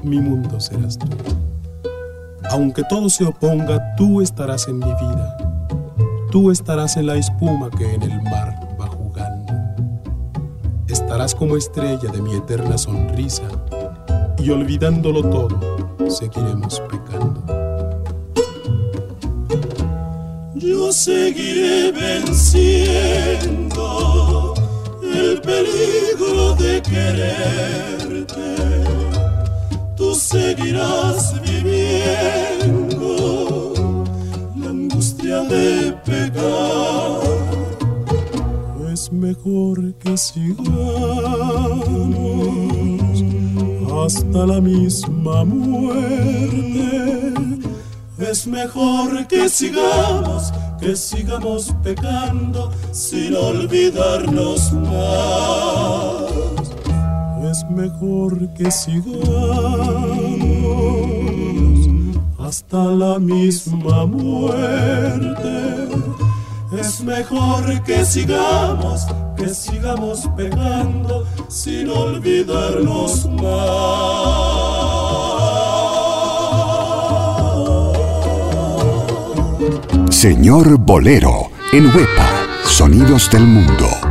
mi 0.02 0.18
mundo 0.18 0.58
serás 0.58 0.98
tú. 0.98 1.06
Aunque 2.50 2.82
todo 2.82 3.08
se 3.08 3.24
oponga, 3.24 3.94
tú 3.94 4.20
estarás 4.20 4.66
en 4.66 4.80
mi 4.80 4.92
vida. 4.92 5.36
Tú 6.32 6.50
estarás 6.50 6.96
en 6.96 7.06
la 7.06 7.14
espuma 7.14 7.70
que 7.70 7.94
en 7.94 8.02
el 8.02 8.22
mar 8.22 8.58
va 8.80 8.88
jugando. 8.88 9.52
Estarás 10.88 11.32
como 11.32 11.56
estrella 11.56 12.10
de 12.10 12.20
mi 12.20 12.34
eterna 12.34 12.76
sonrisa, 12.76 13.44
y 14.44 14.50
olvidándolo 14.50 15.22
todo, 15.22 15.58
seguiremos 16.10 16.82
pecando. 16.90 17.42
Yo 20.56 20.92
seguiré 20.92 21.90
venciendo 21.92 22.92
el 25.02 25.40
peligro 25.40 26.54
de 26.56 26.82
quererte, 26.82 28.56
tú 29.96 30.14
seguirás 30.14 31.40
viviendo 31.40 32.84
la 34.58 34.68
angustia 34.68 35.40
de 35.44 35.92
pecar. 36.04 37.22
Es 38.92 39.10
mejor 39.10 39.94
que 39.94 40.16
sigamos 40.18 41.24
hasta 44.04 44.46
la 44.46 44.60
misma 44.60 45.44
muerte. 45.44 46.84
Es 48.18 48.46
mejor 48.46 49.26
que 49.26 49.48
sigamos 49.48 50.52
que 50.84 50.94
sigamos 50.96 51.74
pecando 51.82 52.70
sin 52.92 53.34
olvidarnos 53.34 54.72
más. 54.72 56.30
Es 57.50 57.64
mejor 57.70 58.52
que 58.54 58.70
sigamos 58.70 59.24
hasta 62.38 62.84
la 62.84 63.18
misma 63.18 64.04
muerte. 64.04 65.88
Es 66.78 67.02
mejor 67.02 67.82
que 67.84 68.04
sigamos, 68.04 69.06
que 69.36 69.48
sigamos 69.48 70.28
pecando 70.36 71.23
sin 71.54 71.88
olvidarnos 71.88 73.26
más. 73.30 73.74
Señor 80.10 80.78
Bolero, 80.78 81.50
en 81.72 81.86
Huepa, 81.86 82.48
Sonidos 82.64 83.30
del 83.30 83.44
Mundo. 83.44 84.03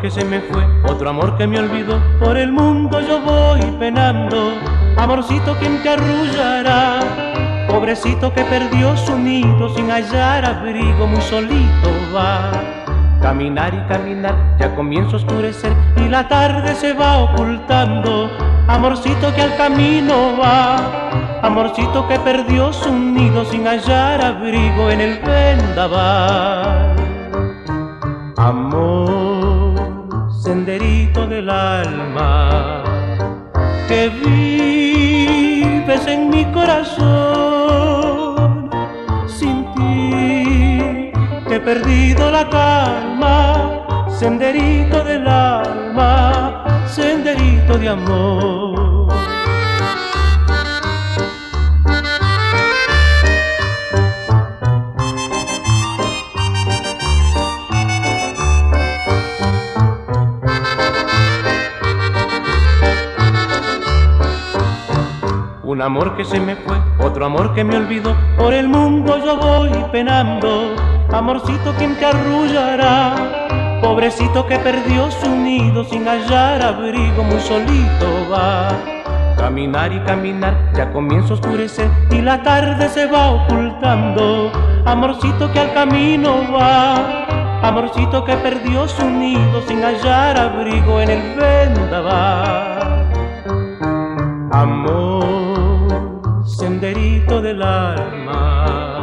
Que 0.00 0.10
se 0.10 0.24
me 0.24 0.40
fue, 0.40 0.64
otro 0.84 1.10
amor 1.10 1.36
que 1.36 1.46
me 1.46 1.58
olvidó, 1.58 2.00
por 2.18 2.36
el 2.36 2.52
mundo 2.52 3.00
yo 3.00 3.20
voy 3.20 3.60
penando, 3.78 4.52
amorcito 4.96 5.54
quien 5.58 5.82
te 5.82 5.90
arrullará 5.90 7.00
Pobrecito 7.70 8.34
que 8.34 8.42
perdió 8.44 8.96
su 8.96 9.16
nido 9.16 9.72
sin 9.76 9.90
hallar 9.90 10.44
abrigo, 10.44 11.06
muy 11.06 11.20
solito 11.20 11.88
va. 12.14 12.50
Caminar 13.22 13.72
y 13.72 13.88
caminar, 13.88 14.34
ya 14.58 14.74
comienza 14.74 15.12
a 15.12 15.16
oscurecer 15.20 15.72
y 15.96 16.08
la 16.08 16.26
tarde 16.26 16.74
se 16.74 16.94
va 16.94 17.18
ocultando. 17.18 18.28
Amorcito 18.66 19.32
que 19.34 19.42
al 19.42 19.56
camino 19.56 20.36
va, 20.36 21.10
amorcito 21.42 22.08
que 22.08 22.18
perdió 22.18 22.72
su 22.72 22.92
nido 22.92 23.44
sin 23.44 23.66
hallar 23.66 24.20
abrigo 24.20 24.90
en 24.90 25.00
el 25.00 25.18
vendaval. 25.18 26.99
Del 31.26 31.48
alma, 31.50 32.82
que 33.88 34.08
vives 34.24 36.06
en 36.06 36.30
mi 36.30 36.44
corazón 36.52 37.40
he 41.52 41.58
perdido 41.58 42.30
la 42.30 42.48
calma, 42.48 44.08
senderito 44.08 45.02
del 45.02 45.26
alma, 45.26 46.64
senderito 46.86 47.76
de 47.76 47.88
amor. 47.88 48.99
Amor 65.82 66.14
que 66.14 66.24
se 66.26 66.38
me 66.38 66.56
fue, 66.56 66.76
otro 66.98 67.24
amor 67.24 67.54
que 67.54 67.64
me 67.64 67.76
olvidó, 67.76 68.14
por 68.36 68.52
el 68.52 68.68
mundo 68.68 69.18
yo 69.24 69.38
voy 69.38 69.70
penando 69.90 70.76
amorcito 71.10 71.74
quien 71.78 71.96
te 71.96 72.04
arrullará, 72.04 73.80
pobrecito 73.80 74.46
que 74.46 74.58
perdió 74.58 75.10
su 75.10 75.30
nido 75.30 75.82
sin 75.84 76.06
hallar 76.06 76.62
abrigo, 76.62 77.24
muy 77.24 77.40
solito 77.40 78.06
va. 78.30 78.68
Caminar 79.36 79.92
y 79.92 80.00
caminar, 80.00 80.54
ya 80.74 80.92
comienza 80.92 81.30
a 81.30 81.36
oscurecer 81.36 81.88
y 82.10 82.20
la 82.20 82.42
tarde 82.42 82.88
se 82.90 83.06
va 83.06 83.30
ocultando, 83.30 84.52
amorcito 84.84 85.50
que 85.50 85.60
al 85.60 85.72
camino 85.72 86.52
va, 86.52 87.26
amorcito 87.62 88.22
que 88.24 88.36
perdió 88.36 88.86
su 88.86 89.08
nido 89.08 89.62
sin 89.66 89.82
hallar 89.82 90.38
abrigo 90.38 91.00
en 91.00 91.10
el 91.10 91.36
vendaval. 91.36 92.90
Amor, 94.52 94.99
del 97.50 97.62
alma 97.62 99.00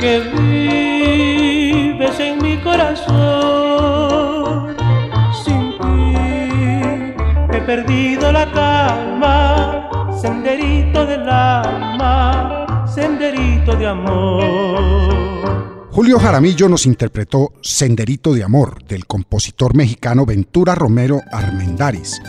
que 0.00 0.18
vives 0.36 2.18
en 2.18 2.42
mi 2.42 2.56
corazón. 2.58 3.06
Sin 5.44 5.78
ti 5.78 6.14
he 7.52 7.60
perdido 7.60 8.32
la 8.32 8.50
calma, 8.50 9.88
senderito 10.20 11.06
del 11.06 11.28
alma, 11.28 12.84
senderito 12.92 13.76
de 13.76 13.86
amor. 13.86 15.86
Julio 15.92 16.18
Jaramillo 16.18 16.68
nos 16.68 16.84
interpretó 16.84 17.52
Senderito 17.62 18.34
de 18.34 18.42
Amor 18.42 18.82
del 18.84 19.06
compositor 19.06 19.76
mexicano 19.76 20.26
Ventura 20.26 20.74
Romero 20.74 21.20
Armendáriz 21.30 22.20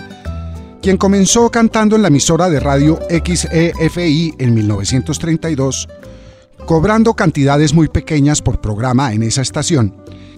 comenzó 0.95 1.49
cantando 1.51 1.97
en 1.97 2.01
la 2.01 2.07
emisora 2.07 2.49
de 2.49 2.61
radio 2.61 2.97
XEFI 3.09 4.35
en 4.37 4.53
1932, 4.53 5.89
cobrando 6.65 7.13
cantidades 7.13 7.73
muy 7.73 7.89
pequeñas 7.89 8.41
por 8.41 8.61
programa 8.61 9.11
en 9.11 9.23
esa 9.23 9.41
estación, 9.41 9.93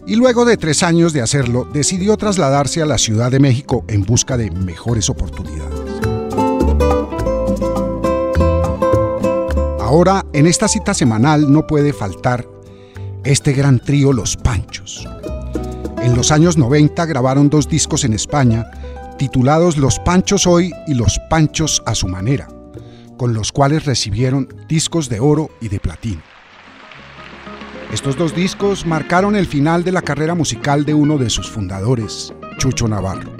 y 0.07 0.15
luego 0.15 0.45
de 0.45 0.57
tres 0.57 0.81
años 0.81 1.13
de 1.13 1.21
hacerlo, 1.21 1.67
decidió 1.71 2.17
trasladarse 2.17 2.81
a 2.81 2.87
la 2.87 2.97
Ciudad 2.97 3.29
de 3.29 3.39
México 3.39 3.85
en 3.87 4.03
busca 4.03 4.37
de 4.37 4.49
mejores 4.49 5.11
oportunidades. 5.11 5.77
Ahora, 9.79 10.25
en 10.33 10.47
esta 10.47 10.67
cita 10.67 10.95
semanal 10.95 11.51
no 11.51 11.67
puede 11.67 11.93
faltar 11.93 12.47
este 13.23 13.53
gran 13.53 13.79
trío 13.79 14.13
Los 14.13 14.35
Panchos. 14.35 15.07
En 16.01 16.15
los 16.15 16.31
años 16.31 16.57
90 16.57 17.05
grabaron 17.05 17.49
dos 17.51 17.69
discos 17.69 18.03
en 18.03 18.13
España 18.13 18.65
titulados 19.19 19.77
Los 19.77 19.99
Panchos 19.99 20.47
Hoy 20.47 20.71
y 20.87 20.93
Los 20.95 21.19
Panchos 21.29 21.83
a 21.85 21.93
su 21.93 22.07
manera, 22.07 22.47
con 23.17 23.33
los 23.33 23.51
cuales 23.51 23.85
recibieron 23.85 24.47
discos 24.67 25.09
de 25.09 25.19
oro 25.19 25.49
y 25.61 25.67
de 25.67 25.79
platino. 25.79 26.21
Estos 27.91 28.15
dos 28.15 28.33
discos 28.33 28.85
marcaron 28.85 29.35
el 29.35 29.45
final 29.45 29.83
de 29.83 29.91
la 29.91 30.01
carrera 30.01 30.35
musical 30.35 30.85
de 30.85 30.93
uno 30.93 31.17
de 31.17 31.29
sus 31.29 31.51
fundadores, 31.51 32.33
Chucho 32.57 32.87
Navarro. 32.87 33.35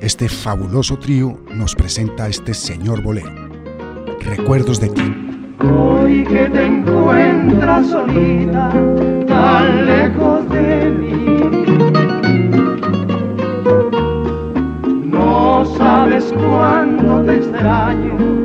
Este 0.00 0.28
fabuloso 0.28 0.98
trío 0.98 1.38
nos 1.52 1.74
presenta 1.74 2.28
este 2.28 2.54
señor 2.54 3.02
bolero. 3.02 3.34
Recuerdos 4.20 4.80
de 4.80 4.88
ti. 4.88 5.56
Hoy 5.60 6.24
que 6.24 6.48
te 6.48 6.64
encuentras 6.64 7.88
solita, 7.88 8.70
tan 9.26 9.84
lejos 9.84 10.48
de 10.48 10.90
mí 10.90 11.37
sabes 16.20 16.32
cuánto 16.32 17.22
te 17.24 17.36
extraño 17.36 18.37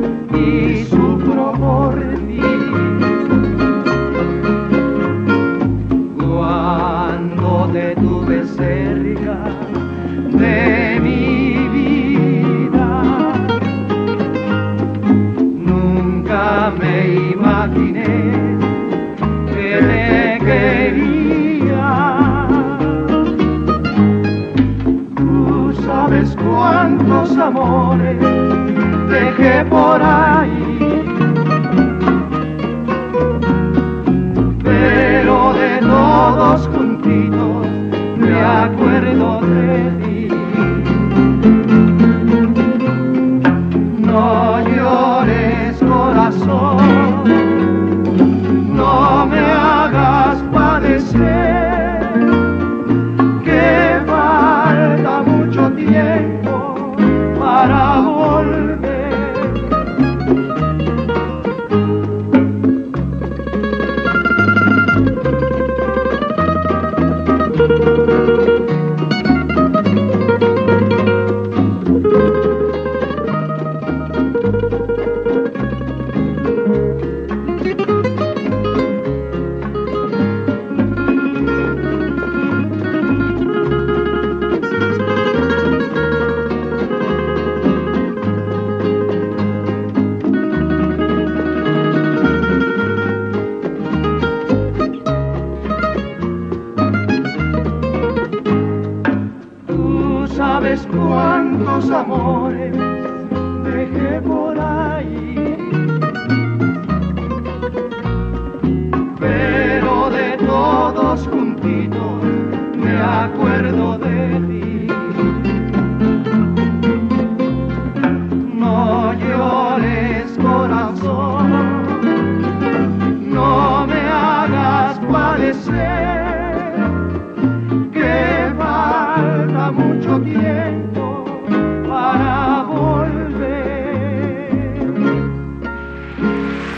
amores 27.64 28.18
dejé 29.10 29.66
por 29.66 30.02
ahí. 30.02 30.33
cuántos 100.88 101.90
amores 101.90 102.76
dejé 103.64 104.22
por 104.22 104.53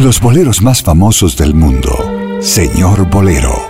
Los 0.05 0.21
boleros 0.21 0.61
más 0.61 0.83
famosos 0.83 1.35
del 1.35 1.55
mundo. 1.55 1.89
Señor 2.39 3.09
Bolero. 3.09 3.64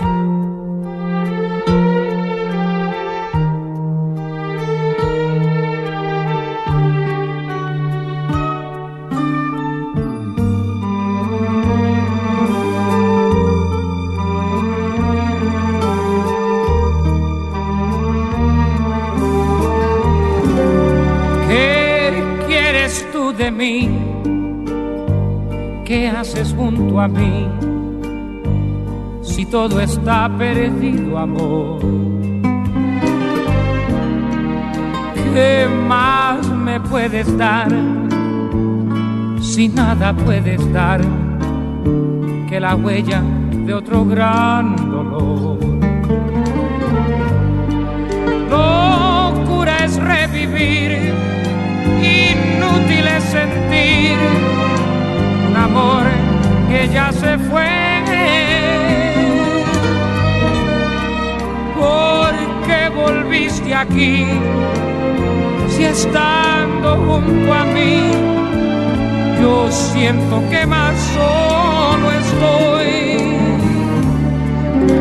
Está 30.06 30.30
perdido, 30.38 31.18
amor. 31.18 31.80
¿Qué 35.34 35.66
más 35.88 36.48
me 36.48 36.78
puedes 36.78 37.36
dar? 37.36 37.72
Si 39.40 39.66
nada 39.66 40.12
puedes 40.12 40.72
dar 40.72 41.00
que 42.48 42.60
la 42.60 42.76
huella 42.76 43.20
de 43.50 43.74
otro 43.74 44.04
gran 44.04 44.76
dolor. 44.76 45.58
Locura 48.48 49.84
es 49.86 49.96
revivir, 49.96 51.12
inútil 51.98 53.08
es 53.08 53.24
sentir 53.24 54.16
amor 55.56 56.04
que 56.68 56.88
ya 56.94 57.10
se 57.10 57.36
fue. 57.38 57.75
Volviste 62.96 63.74
aquí? 63.74 64.24
Si 65.68 65.84
estando 65.84 66.96
junto 67.06 67.52
a 67.52 67.64
mí, 67.64 68.10
yo 69.40 69.70
siento 69.70 70.42
que 70.50 70.66
más 70.66 70.94
solo 71.14 72.10
estoy. 72.22 72.86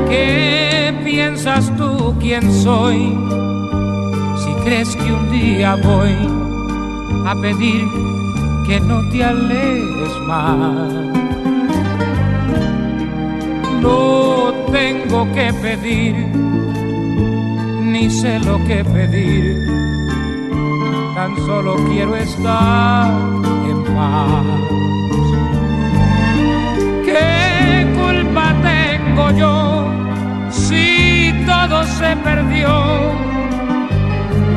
¿Qué 0.09 0.93
piensas 1.03 1.71
tú 1.77 2.15
quién 2.19 2.51
soy? 2.51 3.17
Si 4.43 4.51
crees 4.63 4.95
que 4.95 5.13
un 5.13 5.31
día 5.31 5.75
voy 5.81 6.15
a 7.25 7.35
pedir 7.41 7.85
que 8.67 8.79
no 8.79 9.07
te 9.09 9.23
alejes 9.23 10.19
más. 10.27 10.93
No 13.81 14.51
tengo 14.71 15.31
que 15.33 15.53
pedir, 15.53 16.15
ni 17.95 18.09
sé 18.09 18.39
lo 18.39 18.57
que 18.67 18.83
pedir, 18.83 19.65
tan 21.15 21.31
solo 21.45 21.75
quiero 21.87 22.13
estar 22.15 23.09
en 23.69 23.77
paz. 23.95 24.45
¿Qué 27.07 27.87
culpa 27.99 28.45
tengo 28.71 29.25
yo 29.41 29.55
si 30.51 31.33
todo 31.45 31.77
se 31.99 32.11
perdió? 32.27 32.71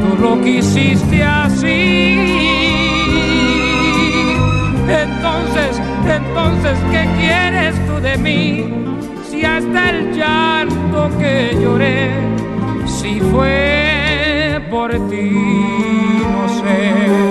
Tú 0.01 0.11
lo 0.23 0.33
quisiste 0.43 1.23
así 1.23 2.49
entonces, 4.89 5.73
entonces, 6.19 6.77
¿qué 6.91 7.03
quieres 7.21 7.75
tú 7.87 7.95
de 8.01 8.17
mí? 8.17 8.43
Si 9.29 9.45
hasta 9.45 9.91
el 9.91 10.13
llanto 10.17 11.11
que 11.19 11.57
lloré, 11.63 12.38
si 13.19 13.25
fue 13.31 14.61
por 14.71 14.93
ti, 15.09 15.31
no 15.31 16.49
sé. 16.61 17.28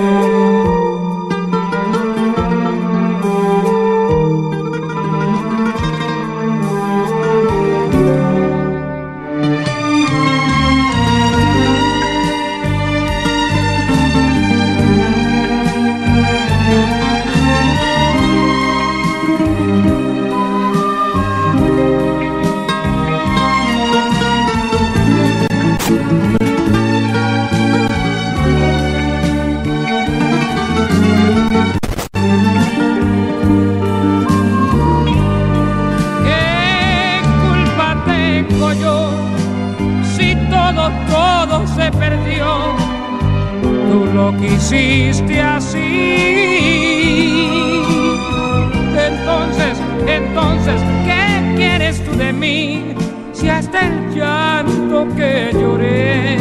Si 52.40 53.50
hasta 53.50 53.88
el 53.88 54.14
llanto 54.16 55.08
que 55.16 55.50
lloré, 55.54 56.38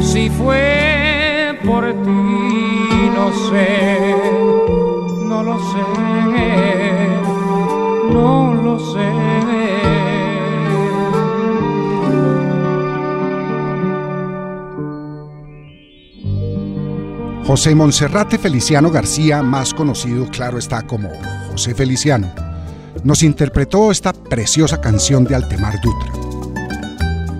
si 0.00 0.30
fue 0.30 1.58
por 1.64 1.84
ti, 2.02 3.10
no 3.14 3.32
sé, 3.50 4.14
no 5.26 5.42
lo 5.42 5.58
sé, 5.58 5.82
no 8.12 8.54
lo 8.54 8.78
sé. 8.78 9.12
José 17.46 17.74
Monserrate 17.74 18.38
Feliciano 18.38 18.90
García, 18.90 19.42
más 19.42 19.74
conocido, 19.74 20.26
claro 20.28 20.58
está, 20.58 20.82
como 20.82 21.10
José 21.50 21.74
Feliciano, 21.74 22.32
nos 23.04 23.22
interpretó 23.22 23.90
esta 23.90 24.12
preciosa 24.12 24.80
canción 24.80 25.24
de 25.24 25.34
Altemar 25.34 25.78
Dutra. 25.80 26.12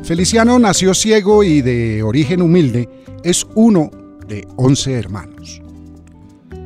Feliciano 0.05 0.59
nació 0.59 0.93
ciego 0.95 1.43
y 1.43 1.63
de 1.63 2.03
origen 2.03 2.43
humilde, 2.43 2.89
es 3.25 3.47
uno 3.55 3.91
de 4.29 4.47
11 4.57 4.93
hermanos. 4.93 5.63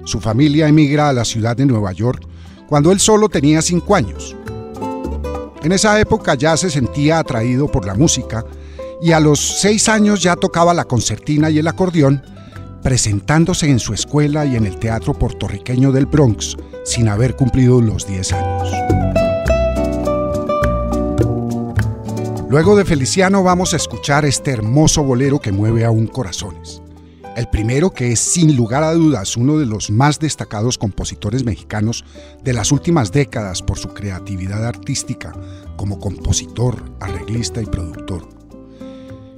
Su 0.05 0.21
familia 0.21 0.67
emigra 0.67 1.09
a 1.09 1.13
la 1.13 1.25
ciudad 1.25 1.57
de 1.57 1.67
Nueva 1.67 1.93
York 1.93 2.27
cuando 2.69 2.91
él 2.91 2.99
solo 2.99 3.29
tenía 3.29 3.63
5 3.63 3.95
años. 3.95 4.37
En 5.63 5.71
esa 5.71 5.99
época 6.01 6.35
ya 6.35 6.57
se 6.57 6.69
sentía 6.69 7.21
atraído 7.21 7.69
por 7.69 7.87
la 7.87 7.95
música 7.95 8.45
y 9.01 9.13
a 9.13 9.21
los 9.21 9.61
6 9.61 9.89
años 9.89 10.23
ya 10.23 10.35
tocaba 10.35 10.75
la 10.75 10.85
concertina 10.85 11.51
y 11.51 11.59
el 11.59 11.69
acordeón 11.69 12.23
presentándose 12.83 13.71
en 13.71 13.79
su 13.79 13.95
escuela 13.95 14.47
y 14.47 14.57
en 14.57 14.67
el 14.67 14.79
teatro 14.79 15.15
puertorriqueño 15.15 15.93
del 15.93 16.07
Bronx 16.07 16.57
sin 16.85 17.09
haber 17.09 17.37
cumplido 17.37 17.81
los 17.81 18.07
10 18.07 18.33
años. 18.33 18.73
Luego 22.49 22.77
de 22.77 22.87
Feliciano 22.87 23.43
vamos 23.43 23.75
a 23.75 23.77
escuchar 23.77 24.25
este 24.25 24.53
hermoso 24.53 25.05
bolero 25.05 25.39
que 25.39 25.53
mueve 25.53 25.85
aún 25.85 26.07
corazones. 26.07 26.81
El 27.37 27.47
primero 27.49 27.91
que 27.91 28.11
es 28.11 28.21
sin 28.21 28.57
lugar 28.57 28.83
a 28.83 28.95
dudas 28.95 29.37
uno 29.37 29.59
de 29.59 29.67
los 29.67 29.91
más 29.91 30.19
destacados 30.19 30.79
compositores 30.79 31.45
mexicanos 31.45 32.07
de 32.43 32.55
las 32.55 32.73
últimas 32.73 33.13
décadas 33.13 33.63
por 33.63 33.79
su 33.79 33.89
creatividad 33.89 34.67
artística 34.67 35.35
como 35.77 36.01
compositor, 36.01 36.83
arreglista 37.01 37.61
y 37.61 37.67
productor. 37.67 38.29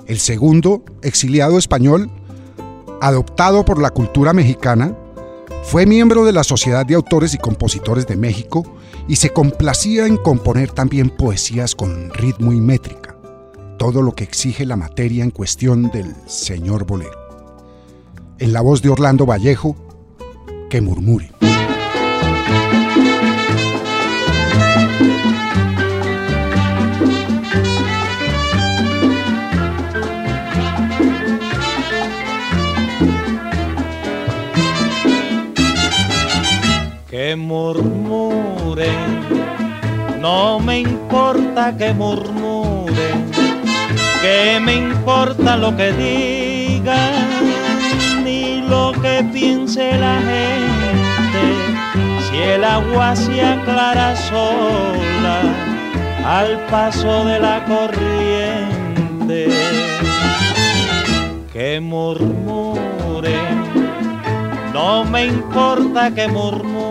El 0.07 0.19
segundo, 0.19 0.85
exiliado 1.03 1.59
español, 1.59 2.11
adoptado 3.01 3.65
por 3.65 3.81
la 3.81 3.91
cultura 3.91 4.33
mexicana, 4.33 4.97
fue 5.63 5.87
miembro 5.87 6.25
de 6.25 6.33
la 6.33 6.45
Sociedad 6.45 6.87
de 6.87 6.95
Autores 6.95 7.35
y 7.35 7.39
Compositores 7.39 8.07
de 8.07 8.17
México 8.17 8.65
y 9.09 9.17
se 9.17 9.31
complacía 9.31 10.07
en 10.07 10.17
componer 10.17 10.71
también 10.71 11.11
poesías 11.11 11.75
con 11.75 12.11
ritmo 12.11 12.53
y 12.53 12.61
métrica, 12.61 13.17
todo 13.79 14.03
lo 14.03 14.13
que 14.13 14.25
exige 14.25 14.65
la 14.65 14.77
materia 14.77 15.23
en 15.23 15.31
cuestión 15.31 15.91
del 15.91 16.15
señor 16.27 16.87
bolero. 16.87 17.19
En 18.39 18.53
la 18.53 18.63
voz 18.63 18.83
de 18.83 18.89
Orlando 18.89 19.27
Vallejo, 19.27 19.77
que 20.71 20.81
murmure. 20.81 21.40
Que 37.31 37.37
murmuren, 37.37 38.91
no 40.21 40.59
me 40.59 40.81
importa 40.81 41.77
que 41.77 41.95
murmuren, 41.95 43.31
que 44.21 44.59
me 44.61 44.75
importa 44.75 45.57
lo 45.57 45.77
que 45.77 45.93
digan, 45.93 47.29
ni 48.25 48.63
lo 48.63 48.91
que 49.01 49.23
piense 49.33 49.97
la 49.97 50.17
gente, 50.31 51.45
si 52.27 52.37
el 52.39 52.65
agua 52.65 53.15
se 53.15 53.41
aclara 53.41 54.17
sola 54.17 55.39
al 56.25 56.67
paso 56.67 57.25
de 57.27 57.39
la 57.39 57.65
corriente, 57.65 59.51
que 61.53 61.79
murmuren, 61.81 63.55
no 64.75 65.05
me 65.05 65.27
importa 65.27 66.11
que 66.13 66.27
murmuren 66.27 66.90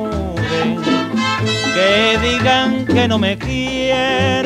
que 1.79 2.17
digan 2.21 2.85
que 2.85 3.07
no 3.07 3.17
me 3.17 3.37
quieres, 3.37 4.45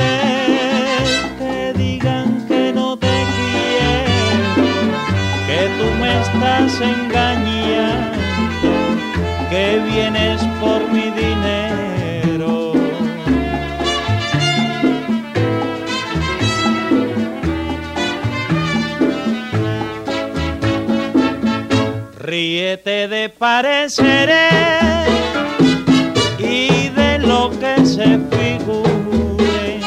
que 1.39 1.73
digan 1.75 2.45
que 2.47 2.71
no 2.73 2.97
te 2.97 3.15
quiero, 3.37 4.65
que 5.47 5.61
tú 5.77 5.87
me 6.01 6.11
estás 6.21 6.81
engañando, 6.93 8.71
que 9.49 9.65
vienes 9.91 10.41
por 10.61 10.79
mi 10.91 11.07
dinero. 11.21 12.73
Ríete 22.19 23.07
de 23.07 23.29
pareceres 23.29 25.02
se 27.93 28.17
figure 28.31 29.79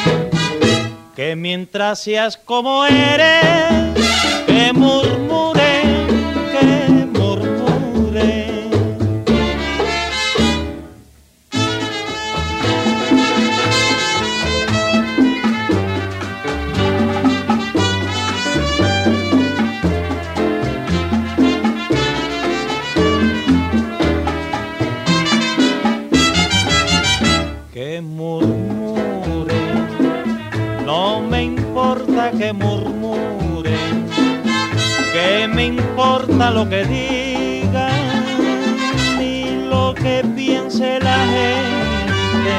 que 1.16 1.34
mientras 1.34 2.04
seas 2.04 2.36
como 2.36 2.86
eres, 2.86 3.96
que 4.46 4.72
murmure, 4.72 5.85
lo 36.50 36.68
que 36.68 36.84
digan 36.84 37.90
ni 39.18 39.66
lo 39.68 39.94
que 39.94 40.24
piense 40.34 41.00
la 41.00 41.18
gente? 41.34 42.54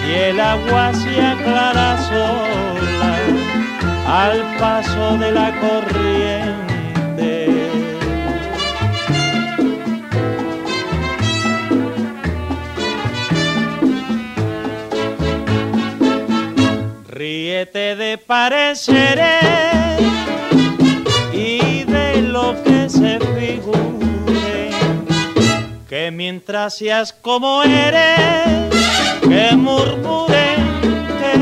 Si 0.00 0.12
el 0.14 0.40
agua 0.40 0.92
se 0.94 1.22
aclara 1.22 1.98
sola 2.08 3.18
al 4.06 4.56
paso 4.58 5.18
de 5.18 5.32
la 5.32 5.52
corriente. 5.60 6.58
Ríete 17.08 17.96
de 17.96 18.18
pareceres 18.18 19.67
seas 26.66 27.12
como 27.12 27.62
eres, 27.62 28.74
que 29.22 29.56
murmuren, 29.56 30.58
que 31.20 31.38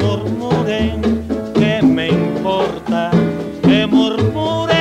murmuren, 0.00 1.52
que 1.54 1.82
me 1.82 2.08
importa, 2.08 3.10
que 3.62 3.86
murmuren. 3.86 4.76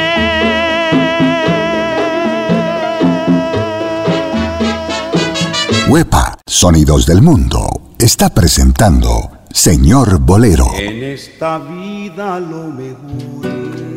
Huepa, 5.87 6.37
Sonidos 6.45 7.05
del 7.07 7.21
Mundo, 7.21 7.67
está 7.97 8.29
presentando 8.29 9.31
Señor 9.51 10.19
Bolero. 10.19 10.67
En 10.77 11.03
esta 11.03 11.57
vida 11.57 12.39
lo 12.39 12.67
mejor. 12.67 13.88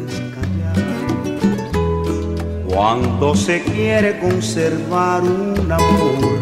Cuando 2.73 3.35
se 3.35 3.63
quiere 3.63 4.19
conservar 4.19 5.23
un 5.23 5.71
amor, 5.71 6.41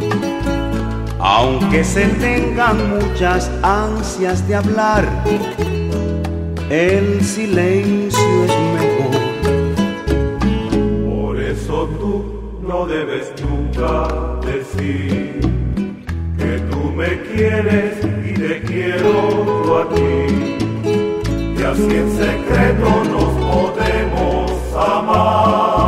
aunque 1.18 1.82
se 1.82 2.06
tengan 2.06 2.76
muchas 2.88 3.50
ansias 3.64 4.46
de 4.46 4.54
hablar, 4.54 5.08
el 6.70 7.20
silencio 7.24 8.44
es 8.44 8.52
mejor. 8.78 9.20
Por 11.10 11.40
eso 11.40 11.88
tú 11.98 12.24
no 12.62 12.86
debes 12.86 13.32
nunca 13.42 14.06
decir 14.46 15.40
que 16.38 16.58
tú 16.70 16.92
me 16.94 17.22
quieres 17.22 17.98
y 18.24 18.34
te 18.34 18.62
quiero 18.62 19.80
a 19.80 19.88
ti. 19.92 20.56
Y 21.58 21.62
así 21.64 21.90
en 21.92 22.10
secreto 22.16 22.88
nos 23.10 23.30
podemos 23.52 24.52
amar 24.76 25.79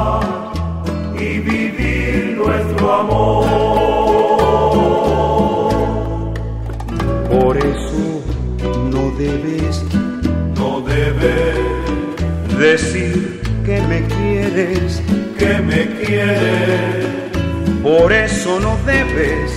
Por 7.30 7.56
eso 7.56 8.22
no 8.90 9.10
debes, 9.16 9.84
no 10.58 10.80
debes 10.80 12.58
decir 12.58 13.40
que 13.64 13.80
me 13.82 14.02
quieres, 14.06 15.00
que 15.38 15.58
me 15.60 15.86
quieres. 16.00 17.06
Por 17.84 18.12
eso 18.12 18.58
no 18.58 18.76
debes 18.84 19.52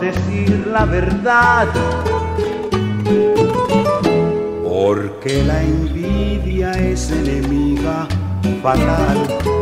decir 0.00 0.66
la 0.72 0.86
verdad. 0.86 1.68
Porque 4.64 5.42
la 5.44 5.62
envidia 5.62 6.72
es 6.72 7.10
enemiga 7.10 8.08
fatal 8.62 9.57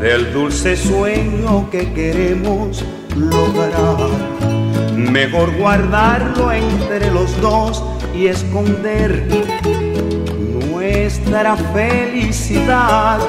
del 0.00 0.32
dulce 0.32 0.76
sueño 0.76 1.68
que 1.70 1.92
queremos 1.92 2.84
lograr. 3.16 3.96
Mejor 4.94 5.56
guardarlo 5.56 6.52
entre 6.52 7.10
los 7.10 7.40
dos 7.40 7.82
y 8.14 8.26
esconder 8.26 9.26
nuestra 10.70 11.56
felicidad. 11.56 13.20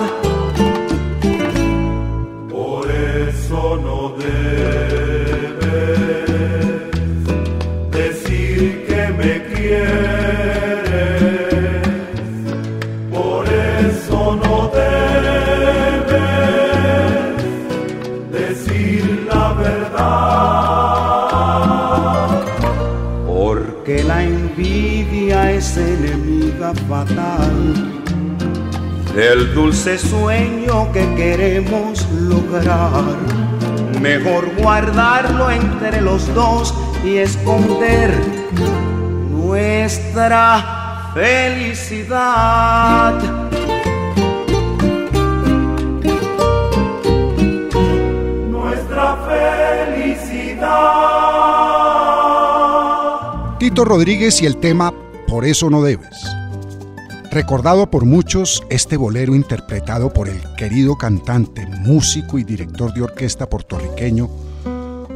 Fatal 26.74 27.98
del 29.18 29.54
dulce 29.56 29.98
sueño 29.98 30.92
que 30.92 31.04
queremos 31.16 32.08
lograr. 32.12 33.16
Mejor 34.00 34.54
guardarlo 34.56 35.50
entre 35.50 36.02
los 36.02 36.32
dos 36.36 36.74
y 37.04 37.18
esconder 37.18 38.14
nuestra 39.32 41.12
felicidad. 41.16 43.14
Nuestra 48.52 49.18
felicidad. 49.28 50.88
Tito 53.58 53.84
Rodríguez 53.84 54.42
y 54.44 54.46
el 54.46 54.58
tema 54.58 54.94
Por 55.28 55.44
eso 55.44 55.72
no 55.72 55.82
debes. 55.82 56.38
Recordado 57.38 57.88
por 57.92 58.04
muchos, 58.04 58.64
este 58.72 58.98
bolero 58.98 59.36
interpretado 59.36 60.12
por 60.12 60.28
el 60.28 60.42
querido 60.58 60.98
cantante, 60.98 61.68
músico 61.68 62.40
y 62.40 62.44
director 62.44 62.92
de 62.92 63.04
orquesta 63.04 63.48
puertorriqueño, 63.48 64.28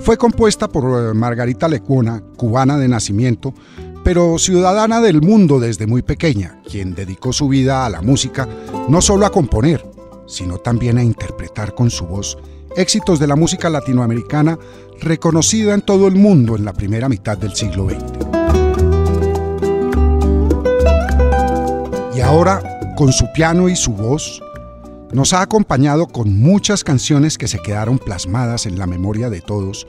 fue 0.01 0.17
compuesta 0.19 0.67
por 0.67 0.83
eh, 0.83 1.15
Margarita 1.15 1.67
Lecuona, 1.67 2.21
cubana 2.37 2.77
de 2.77 2.87
nacimiento, 2.87 3.55
pero 4.03 4.37
ciudadana 4.37 5.01
del 5.01 5.23
mundo 5.23 5.59
desde 5.59 5.87
muy 5.87 6.03
pequeña, 6.03 6.61
quien 6.63 6.93
dedicó 6.93 7.33
su 7.33 7.47
vida 7.47 7.87
a 7.87 7.89
la 7.89 8.03
música, 8.03 8.47
no 8.87 9.01
solo 9.01 9.25
a 9.25 9.31
componer, 9.31 9.83
sino 10.27 10.59
también 10.59 10.99
a 10.99 11.03
interpretar 11.03 11.73
con 11.73 11.89
su 11.89 12.05
voz 12.05 12.37
éxitos 12.77 13.19
de 13.19 13.25
la 13.25 13.35
música 13.35 13.67
latinoamericana 13.67 14.59
reconocida 15.01 15.73
en 15.73 15.81
todo 15.81 16.07
el 16.07 16.13
mundo 16.13 16.55
en 16.55 16.65
la 16.65 16.73
primera 16.73 17.09
mitad 17.09 17.35
del 17.35 17.55
siglo 17.55 17.89
XX. 17.89 18.60
Ahora, 22.23 22.61
con 22.95 23.11
su 23.11 23.31
piano 23.33 23.67
y 23.67 23.75
su 23.75 23.93
voz, 23.93 24.41
nos 25.11 25.33
ha 25.33 25.41
acompañado 25.41 26.07
con 26.07 26.39
muchas 26.39 26.83
canciones 26.83 27.37
que 27.37 27.47
se 27.47 27.59
quedaron 27.59 27.97
plasmadas 27.97 28.65
en 28.65 28.79
la 28.79 28.87
memoria 28.87 29.29
de 29.29 29.41
todos, 29.41 29.87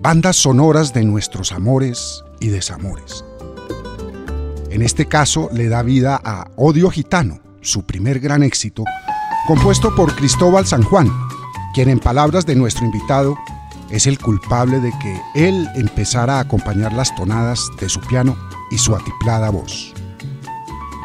bandas 0.00 0.36
sonoras 0.36 0.92
de 0.92 1.04
nuestros 1.04 1.52
amores 1.52 2.22
y 2.40 2.48
desamores. 2.48 3.24
En 4.70 4.82
este 4.82 5.06
caso 5.06 5.48
le 5.52 5.68
da 5.68 5.82
vida 5.82 6.20
a 6.22 6.48
Odio 6.56 6.90
Gitano, 6.90 7.40
su 7.62 7.84
primer 7.84 8.20
gran 8.20 8.42
éxito, 8.42 8.84
compuesto 9.48 9.94
por 9.94 10.14
Cristóbal 10.14 10.66
San 10.66 10.82
Juan, 10.82 11.10
quien 11.74 11.88
en 11.88 11.98
palabras 11.98 12.46
de 12.46 12.54
nuestro 12.54 12.84
invitado 12.84 13.36
es 13.90 14.06
el 14.06 14.18
culpable 14.18 14.78
de 14.80 14.92
que 15.02 15.20
él 15.34 15.68
empezara 15.74 16.36
a 16.36 16.40
acompañar 16.40 16.92
las 16.92 17.14
tonadas 17.16 17.70
de 17.80 17.88
su 17.88 18.00
piano 18.00 18.36
y 18.70 18.78
su 18.78 18.94
atiplada 18.94 19.50
voz. 19.50 19.95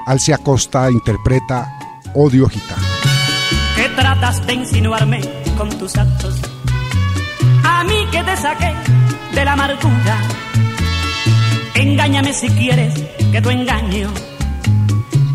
Alcia 0.06 0.38
Costa 0.38 0.89
interpreta 0.89 1.78
Odio 2.16 2.47
Gitano. 2.49 2.88
que 3.76 3.89
tratas 3.89 4.45
de 4.45 4.54
insinuarme 4.54 5.22
con 5.58 5.70
tus 5.78 5.95
actos. 5.95 6.36
A 7.64 7.84
mí 7.84 8.06
que 8.12 8.24
te 8.24 8.38
saqué 8.38 8.74
de 9.34 9.45
la 9.45 9.54
amargura. 9.54 10.18
Engáñame 11.76 12.34
si 12.34 12.49
quieres 12.49 12.93
que 13.32 13.41
tu 13.41 13.49
engaño 13.49 14.10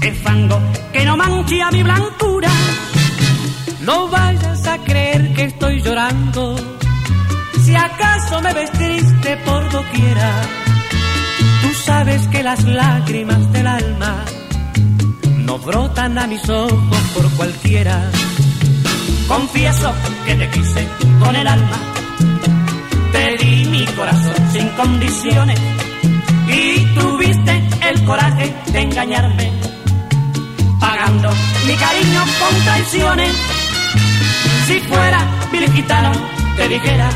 es 0.03 0.19
fango 0.23 0.61
que 0.93 1.05
no 1.05 1.17
manche 1.17 1.63
a 1.63 1.71
mi 1.71 1.83
blancura. 1.83 2.51
No 3.81 4.09
vayas 4.09 4.67
a 4.67 4.79
creer 4.79 5.33
que 5.35 5.45
estoy 5.45 5.81
llorando. 5.83 6.57
Si 7.65 7.75
acaso 7.75 8.41
me 8.43 8.53
ves 8.53 8.71
triste 8.73 9.37
por 9.39 9.71
doquiera, 9.71 10.31
Tú 11.63 11.75
sabes 11.75 12.27
que 12.29 12.43
las 12.43 12.63
lágrimas 12.65 13.53
del 13.53 13.67
alma 13.67 14.25
no 15.47 15.59
brotan 15.59 16.19
a 16.19 16.27
mis 16.27 16.49
ojos 16.49 16.99
por 17.15 17.31
cualquiera. 17.37 18.11
Confieso 19.29 19.93
que 20.25 20.35
te 20.35 20.51
quise 20.51 20.89
con 21.21 21.35
el 21.35 21.47
alma, 21.47 21.79
te 23.13 23.37
di 23.39 23.65
mi 23.67 23.85
corazón 23.87 24.35
sin 24.53 24.69
condiciones 24.71 25.59
y 26.49 26.85
tuviste 26.99 27.65
el 27.89 28.05
coraje 28.05 28.55
de 28.73 28.81
engañarme, 28.81 29.53
pagando 30.81 31.31
mi 31.67 31.75
cariño 31.75 32.25
con 32.41 32.65
traiciones. 32.65 33.33
Si 34.67 34.81
fuera 34.81 35.27
virgitano, 35.53 36.13
te 36.57 36.69
dijera 36.69 37.09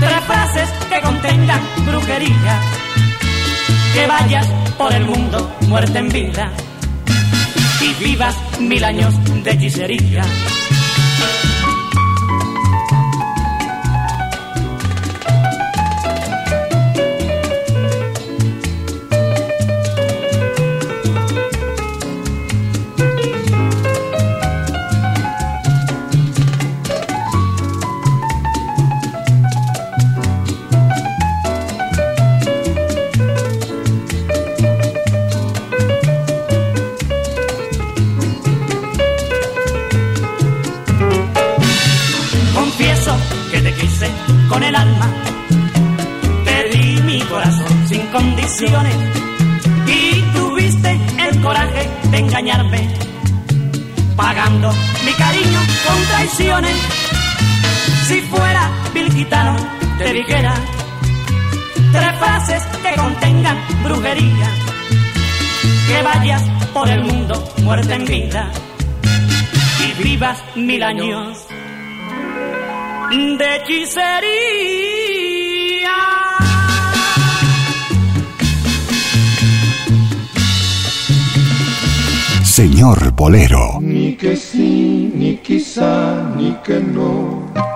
tres 0.00 0.24
frases 0.26 0.68
que 0.90 1.00
contengan 1.00 1.60
brujería, 1.86 2.60
que 3.94 4.06
vayas 4.06 4.46
por 4.76 4.92
el 4.92 5.04
mundo 5.04 5.50
muerte 5.66 5.98
en 5.98 6.08
vida 6.08 6.52
y 7.82 8.04
vivas 8.04 8.36
mil 8.60 8.84
años 8.84 9.14
de 9.42 9.50
hechicería. 9.52 10.22
Y 49.86 50.22
tuviste 50.32 50.98
el 51.18 51.40
coraje 51.40 51.88
de 52.10 52.18
engañarme, 52.18 52.88
pagando 54.16 54.72
mi 55.04 55.12
cariño 55.12 55.60
con 55.86 56.02
traiciones. 56.06 56.76
Si 58.08 58.20
fuera 58.22 58.70
Gitano, 59.12 59.56
te 59.98 60.12
dijera 60.12 60.54
tres 61.92 62.18
frases 62.18 62.62
que 62.82 63.00
contengan 63.00 63.58
brujería, 63.84 64.48
que 65.86 66.02
vayas 66.02 66.42
por 66.72 66.88
el 66.88 67.04
mundo 67.04 67.44
muerte 67.62 67.94
en 67.94 68.04
vida 68.06 68.50
y 69.84 70.02
vivas 70.02 70.42
mil 70.56 70.82
años 70.82 71.46
de 73.38 73.56
hechicería. 73.56 74.89
Señor 82.60 83.12
Bolero. 83.12 83.78
Ni 83.80 84.16
que 84.16 84.36
sí, 84.36 85.10
ni 85.14 85.38
quizá, 85.38 86.30
ni 86.36 86.52
que 86.62 86.78
no. 86.78 87.69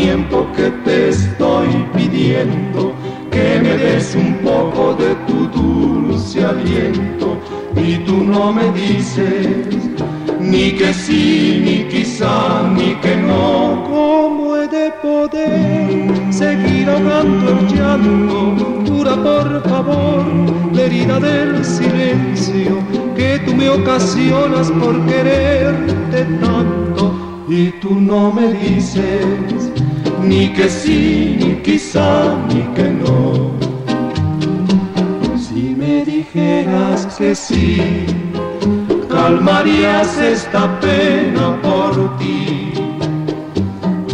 Tiempo 0.00 0.46
que 0.56 0.70
te 0.84 1.10
estoy 1.10 1.68
pidiendo 1.94 2.94
que 3.30 3.60
me 3.62 3.76
des 3.76 4.14
un 4.14 4.32
poco 4.38 4.94
de 4.94 5.14
tu 5.26 5.38
dulce 5.48 6.42
aliento 6.42 7.38
y 7.76 7.96
tú 8.06 8.16
no 8.24 8.50
me 8.50 8.72
dices 8.72 9.76
ni 10.40 10.72
que 10.72 10.94
sí, 10.94 11.60
ni 11.64 11.84
quizá, 11.92 12.62
ni 12.74 12.94
que 13.02 13.14
no. 13.14 13.84
¿Cómo 13.90 14.56
he 14.56 14.66
de 14.68 14.90
poder 15.02 16.32
seguir 16.32 16.88
ahogando 16.88 17.50
el 17.50 17.68
llanto? 17.68 18.38
Dura 18.90 19.14
por 19.16 19.62
favor 19.68 20.24
la 20.72 20.82
herida 20.82 21.20
del 21.20 21.62
silencio 21.62 22.78
que 23.14 23.38
tú 23.44 23.54
me 23.54 23.68
ocasionas 23.68 24.70
por 24.70 24.94
quererte 25.04 26.24
tanto 26.40 27.44
y 27.48 27.70
tú 27.82 27.94
no 28.00 28.32
me 28.32 28.52
dices 28.52 29.69
ni 30.22 30.52
que 30.52 30.68
sí, 30.68 31.36
ni 31.38 31.54
quizá, 31.62 32.36
ni 32.48 32.62
que 32.74 32.88
no. 32.90 33.50
Si 35.38 35.74
me 35.74 36.04
dijeras 36.04 37.06
que 37.16 37.34
sí, 37.34 38.06
calmarías 39.08 40.18
esta 40.18 40.80
pena 40.80 41.60
por 41.62 42.16
ti. 42.18 42.72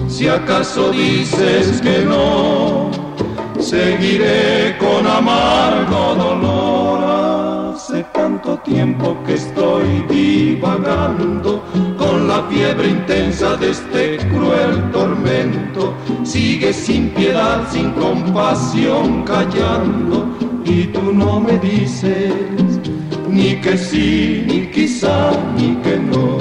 Si 0.09 0.29
acaso 0.29 0.91
dices 0.91 1.81
que 1.83 1.99
no, 2.05 2.91
seguiré 3.59 4.77
con 4.79 5.07
amargo 5.07 6.15
dolor. 6.15 7.75
Hace 7.75 8.03
tanto 8.15 8.59
tiempo 8.59 9.17
que 9.27 9.35
estoy 9.35 10.05
divagando 10.09 11.63
con 12.17 12.29
la 12.29 12.43
fiebre 12.45 12.89
intensa 12.89 13.57
de 13.57 13.71
este 13.71 14.17
cruel 14.29 14.91
tormento. 14.91 15.95
Sigue 16.25 16.73
sin 16.73 17.11
piedad, 17.11 17.69
sin 17.71 17.91
compasión, 17.93 19.23
callando, 19.25 20.27
y 20.65 20.85
tú 20.95 21.13
no 21.13 21.41
me 21.41 21.59
dices 21.59 22.33
ni 23.29 23.57
que 23.57 23.77
sí, 23.77 24.45
ni 24.47 24.67
quizá, 24.71 25.33
ni 25.57 25.77
que 25.83 25.99
no. 25.99 26.36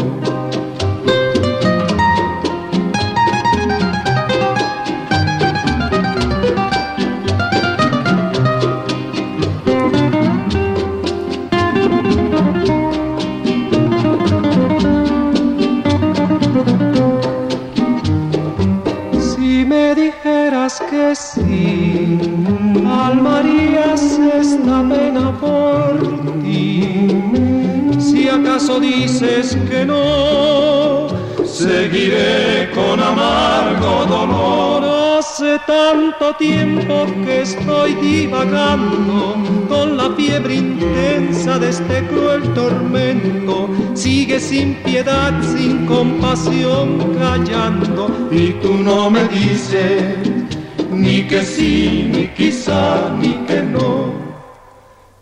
Con 32.73 32.99
amargo 32.99 34.05
dolor. 34.05 34.83
Hace 35.19 35.59
tanto 35.65 36.35
tiempo 36.35 37.05
que 37.23 37.41
estoy 37.41 37.93
divagando 37.95 39.35
con 39.67 39.97
la 39.97 40.11
fiebre 40.15 40.55
intensa 40.55 41.57
de 41.57 41.69
este 41.69 42.05
cruel 42.07 42.43
tormento. 42.53 43.69
Sigue 43.93 44.39
sin 44.39 44.75
piedad, 44.83 45.33
sin 45.41 45.85
compasión, 45.85 47.15
callando 47.17 48.09
y 48.31 48.51
tú 48.61 48.73
no 48.75 49.09
me 49.09 49.27
dices 49.27 50.17
ni 50.91 51.23
que 51.23 51.43
sí, 51.43 52.09
ni 52.11 52.27
quizá, 52.27 53.09
ni 53.19 53.33
que 53.45 53.61
no. 53.61 54.13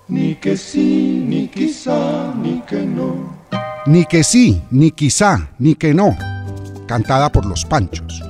Ni 0.07 0.35
que 0.35 0.57
sí, 0.57 1.23
ni 1.25 1.47
quizá, 1.47 2.33
ni 2.35 2.61
que 2.61 2.81
no. 2.85 3.15
Ni 3.85 4.05
que 4.05 4.23
sí, 4.23 4.61
ni 4.71 4.91
quizá, 4.91 5.49
ni 5.59 5.75
que 5.75 5.93
no, 5.93 6.15
cantada 6.85 7.31
por 7.31 7.45
los 7.45 7.65
Panchos. 7.65 8.21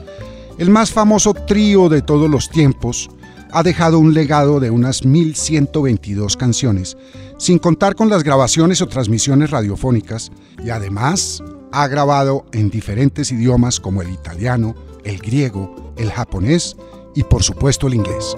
El 0.58 0.70
más 0.70 0.92
famoso 0.92 1.34
trío 1.34 1.90
de 1.90 2.02
todos 2.02 2.30
los 2.30 2.50
tiempos 2.50 3.10
ha 3.52 3.64
dejado 3.64 4.00
un 4.00 4.14
legado 4.14 4.60
de 4.60 4.72
unas 4.72 5.06
1122 5.06 6.38
canciones, 6.38 6.98
sin 7.38 7.60
contar 7.60 7.96
con 7.96 8.10
las 8.10 8.24
grabaciones 8.24 8.82
o 8.82 8.88
transmisiones 8.88 9.52
radiofónicas, 9.52 10.32
y 10.64 10.70
además 10.70 11.44
ha 11.72 11.88
grabado 11.88 12.46
en 12.52 12.70
diferentes 12.70 13.32
idiomas 13.32 13.80
como 13.80 14.02
el 14.02 14.12
italiano, 14.12 14.76
el 15.04 15.20
griego, 15.20 15.94
el 15.98 16.12
japonés 16.12 16.76
y 17.16 17.24
por 17.24 17.44
supuesto 17.44 17.88
el 17.88 17.96
inglés. 17.96 18.36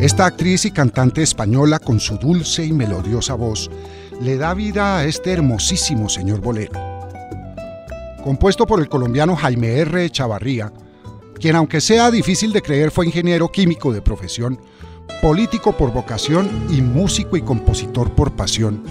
Esta 0.00 0.26
actriz 0.26 0.64
y 0.64 0.72
cantante 0.72 1.22
española, 1.22 1.78
con 1.78 2.00
su 2.00 2.18
dulce 2.18 2.64
y 2.64 2.72
melodiosa 2.72 3.34
voz, 3.34 3.70
le 4.22 4.36
da 4.36 4.54
vida 4.54 4.98
a 4.98 5.04
este 5.04 5.32
hermosísimo 5.32 6.08
señor 6.08 6.40
bolero. 6.40 6.80
Compuesto 8.22 8.66
por 8.66 8.78
el 8.78 8.88
colombiano 8.88 9.34
Jaime 9.34 9.78
R. 9.78 10.08
Chavarría, 10.10 10.72
quien 11.40 11.56
aunque 11.56 11.80
sea 11.80 12.08
difícil 12.08 12.52
de 12.52 12.62
creer 12.62 12.92
fue 12.92 13.06
ingeniero 13.06 13.50
químico 13.50 13.92
de 13.92 14.00
profesión, 14.00 14.60
político 15.20 15.76
por 15.76 15.92
vocación 15.92 16.48
y 16.70 16.82
músico 16.82 17.36
y 17.36 17.42
compositor 17.42 18.12
por 18.12 18.30
pasión, 18.36 18.84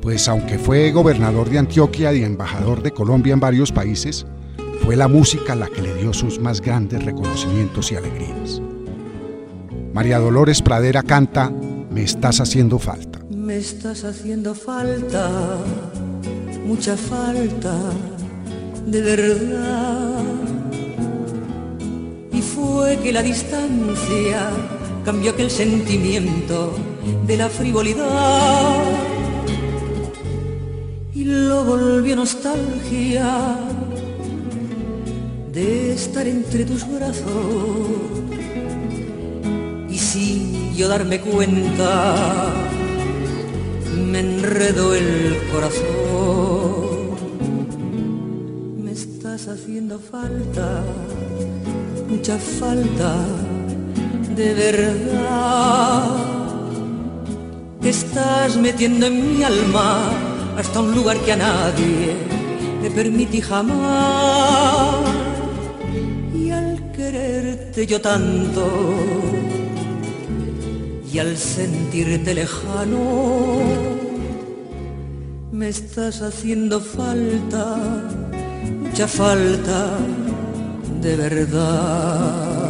pues 0.00 0.28
aunque 0.28 0.60
fue 0.60 0.92
gobernador 0.92 1.50
de 1.50 1.58
Antioquia 1.58 2.12
y 2.12 2.22
embajador 2.22 2.84
de 2.84 2.92
Colombia 2.92 3.32
en 3.32 3.40
varios 3.40 3.72
países, 3.72 4.26
fue 4.84 4.94
la 4.94 5.08
música 5.08 5.56
la 5.56 5.66
que 5.66 5.82
le 5.82 5.94
dio 5.94 6.12
sus 6.12 6.38
más 6.38 6.60
grandes 6.60 7.04
reconocimientos 7.04 7.90
y 7.90 7.96
alegrías. 7.96 8.62
María 9.92 10.20
Dolores 10.20 10.62
Pradera 10.62 11.02
canta 11.02 11.50
Me 11.50 12.04
estás 12.04 12.40
haciendo 12.40 12.78
falta. 12.78 13.21
Estás 13.58 14.04
haciendo 14.04 14.54
falta, 14.54 15.28
mucha 16.64 16.96
falta, 16.96 17.74
de 18.86 19.00
verdad. 19.02 20.24
Y 22.32 22.40
fue 22.40 22.98
que 23.02 23.12
la 23.12 23.22
distancia 23.22 24.48
cambió 25.04 25.32
aquel 25.32 25.50
sentimiento 25.50 26.74
de 27.26 27.36
la 27.36 27.50
frivolidad 27.50 28.84
y 31.14 31.24
lo 31.24 31.62
volvió 31.64 32.16
nostalgia 32.16 33.58
de 35.52 35.92
estar 35.92 36.26
entre 36.26 36.64
tus 36.64 36.88
brazos 36.88 37.26
y 39.90 39.98
sin 39.98 40.74
yo 40.74 40.88
darme 40.88 41.20
cuenta 41.20 42.80
me 44.12 44.20
enredo 44.20 44.94
el 44.94 45.38
corazón 45.52 47.16
me 48.84 48.92
estás 48.92 49.48
haciendo 49.48 49.98
falta 49.98 50.84
mucha 52.08 52.36
falta 52.38 53.10
de 54.36 54.54
verdad 54.54 56.16
te 57.80 57.88
estás 57.88 58.56
metiendo 58.56 59.06
en 59.06 59.14
mi 59.38 59.42
alma 59.42 60.10
hasta 60.56 60.80
un 60.80 60.94
lugar 60.94 61.18
que 61.24 61.32
a 61.32 61.36
nadie 61.36 62.14
le 62.82 62.90
permití 62.90 63.40
jamás. 63.40 64.96
Y 66.34 66.50
al 66.50 66.92
quererte 66.92 67.86
yo 67.86 68.00
tanto, 68.00 68.64
y 71.12 71.18
al 71.18 71.36
sentirte 71.36 72.34
lejano, 72.34 74.01
me 75.52 75.68
estás 75.68 76.22
haciendo 76.22 76.80
falta, 76.80 77.76
mucha 78.80 79.06
falta 79.06 79.98
de 81.00 81.16
verdad. 81.16 82.62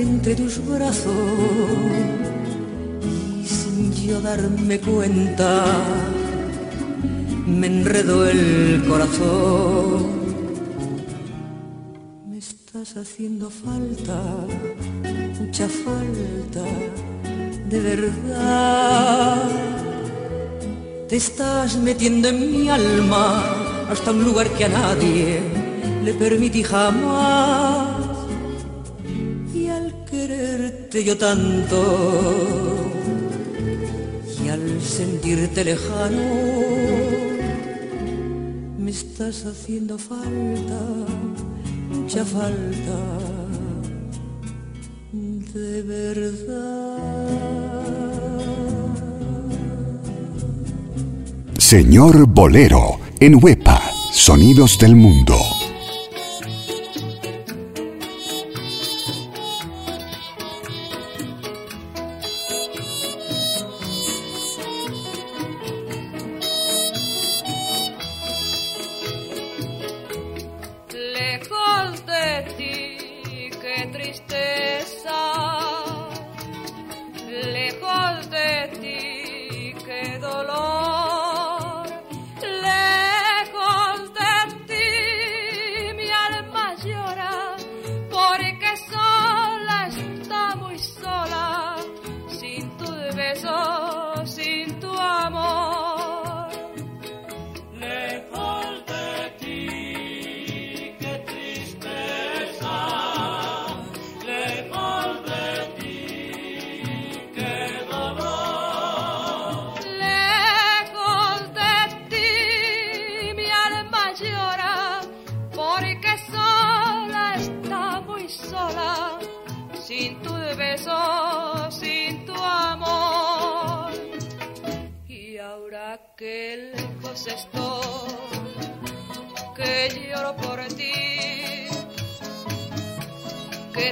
entre 0.00 0.34
tus 0.34 0.64
brazos 0.66 1.12
y 3.04 3.46
sin 3.46 3.92
yo 3.92 4.20
darme 4.20 4.78
cuenta 4.80 5.64
me 7.46 7.66
enredó 7.66 8.26
el 8.26 8.84
corazón. 8.88 10.20
Me 12.28 12.38
estás 12.38 12.96
haciendo 12.96 13.50
falta, 13.50 14.22
mucha 15.40 15.68
falta, 15.68 16.64
de 17.68 17.80
verdad. 17.80 19.42
Te 21.08 21.16
estás 21.16 21.76
metiendo 21.76 22.28
en 22.28 22.52
mi 22.52 22.68
alma 22.70 23.42
hasta 23.90 24.12
un 24.12 24.24
lugar 24.24 24.48
que 24.50 24.64
a 24.64 24.68
nadie 24.68 25.40
le 26.04 26.14
permití 26.14 26.62
jamás. 26.62 27.29
Yo 30.98 31.16
tanto, 31.16 32.90
y 34.44 34.48
al 34.48 34.82
sentirte 34.82 35.64
lejano, 35.64 36.22
me 38.76 38.90
estás 38.90 39.46
haciendo 39.46 39.98
falta, 39.98 40.80
mucha 41.90 42.24
falta, 42.24 42.98
de 45.12 45.82
verdad. 45.82 47.30
Señor 51.56 52.26
Bolero, 52.26 52.98
en 53.20 53.42
Huepa, 53.42 53.80
Sonidos 54.12 54.76
del 54.78 54.96
Mundo. 54.96 55.36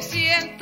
siento. 0.02 0.57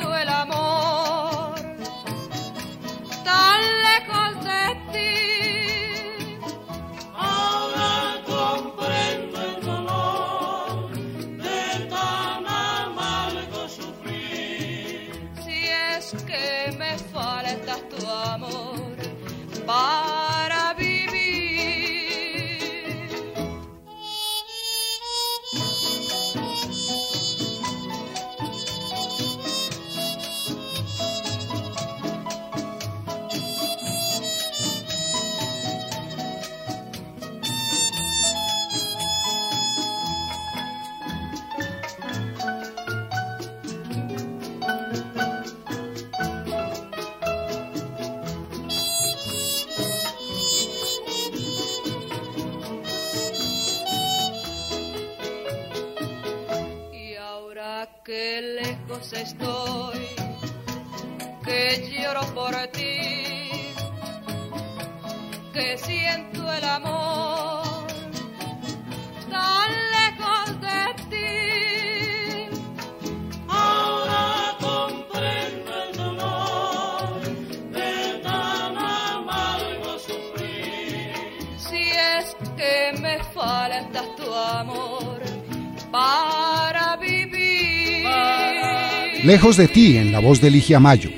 Lejos 89.27 89.57
de 89.57 89.67
ti, 89.67 89.97
en 89.97 90.13
la 90.13 90.21
voz 90.21 90.41
de 90.41 90.53
Ligia 90.53 90.79
Mayo. 90.79 91.11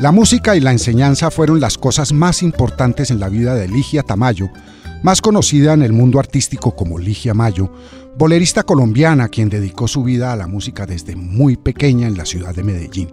La 0.00 0.12
música 0.12 0.56
y 0.56 0.60
la 0.60 0.72
enseñanza 0.72 1.30
fueron 1.30 1.60
las 1.60 1.76
cosas 1.76 2.14
más 2.14 2.42
importantes 2.42 3.10
en 3.10 3.20
la 3.20 3.28
vida 3.28 3.54
de 3.54 3.68
Ligia 3.68 4.02
Tamayo, 4.02 4.48
más 5.02 5.20
conocida 5.20 5.74
en 5.74 5.82
el 5.82 5.92
mundo 5.92 6.18
artístico 6.18 6.74
como 6.74 6.98
Ligia 6.98 7.34
Mayo, 7.34 7.70
bolerista 8.16 8.62
colombiana 8.62 9.28
quien 9.28 9.50
dedicó 9.50 9.86
su 9.88 10.04
vida 10.04 10.32
a 10.32 10.36
la 10.36 10.46
música 10.46 10.86
desde 10.86 11.16
muy 11.16 11.58
pequeña 11.58 12.08
en 12.08 12.16
la 12.16 12.24
ciudad 12.24 12.54
de 12.54 12.64
Medellín. 12.64 13.12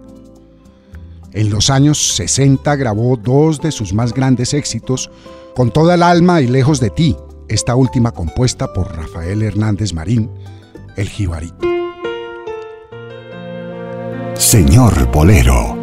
En 1.33 1.49
los 1.49 1.69
años 1.69 2.15
60 2.15 2.73
grabó 2.77 3.17
dos 3.17 3.59
de 3.59 3.73
sus 3.73 3.91
más 3.91 4.13
grandes 4.13 4.53
éxitos, 4.53 5.11
Con 5.57 5.71
toda 5.71 5.95
el 5.95 6.03
alma 6.03 6.39
y 6.39 6.47
lejos 6.47 6.79
de 6.79 6.89
ti, 6.89 7.17
esta 7.49 7.75
última 7.75 8.13
compuesta 8.13 8.71
por 8.71 8.95
Rafael 8.95 9.43
Hernández 9.43 9.93
Marín, 9.93 10.31
El 10.95 11.09
Jibarito. 11.09 11.70
Señor 14.41 15.05
Bolero. 15.11 15.77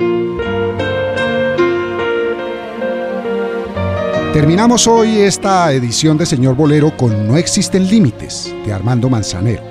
Terminamos 4.32 4.88
hoy 4.88 5.20
esta 5.20 5.72
edición 5.72 6.18
de 6.18 6.26
Señor 6.26 6.56
Bolero 6.56 6.94
con 6.96 7.28
No 7.28 7.36
existen 7.36 7.88
límites 7.88 8.52
de 8.66 8.72
Armando 8.72 9.08
Manzanero. 9.08 9.62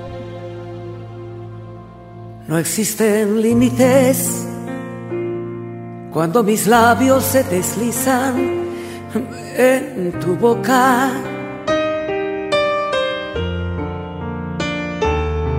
No 2.48 2.56
existen 2.56 3.42
límites 3.42 4.46
cuando 6.10 6.42
mis 6.42 6.66
labios 6.66 7.24
se 7.24 7.44
deslizan 7.44 8.64
en 9.58 10.18
tu 10.18 10.34
boca. 10.34 11.12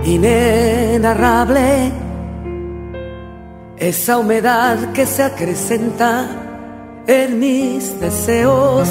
Inenarrable 0.04 2.09
esa 3.80 4.18
humedad 4.18 4.92
que 4.92 5.06
se 5.06 5.22
acrecenta 5.22 6.26
en 7.06 7.38
mis 7.38 7.98
deseos. 7.98 8.88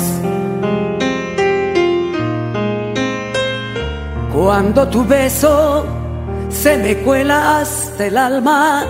Cuando 4.33 4.87
tu 4.87 5.05
beso 5.05 5.85
se 6.49 6.77
me 6.77 6.97
cuela 6.97 7.59
hasta 7.59 8.07
el 8.07 8.17
alma, 8.17 8.83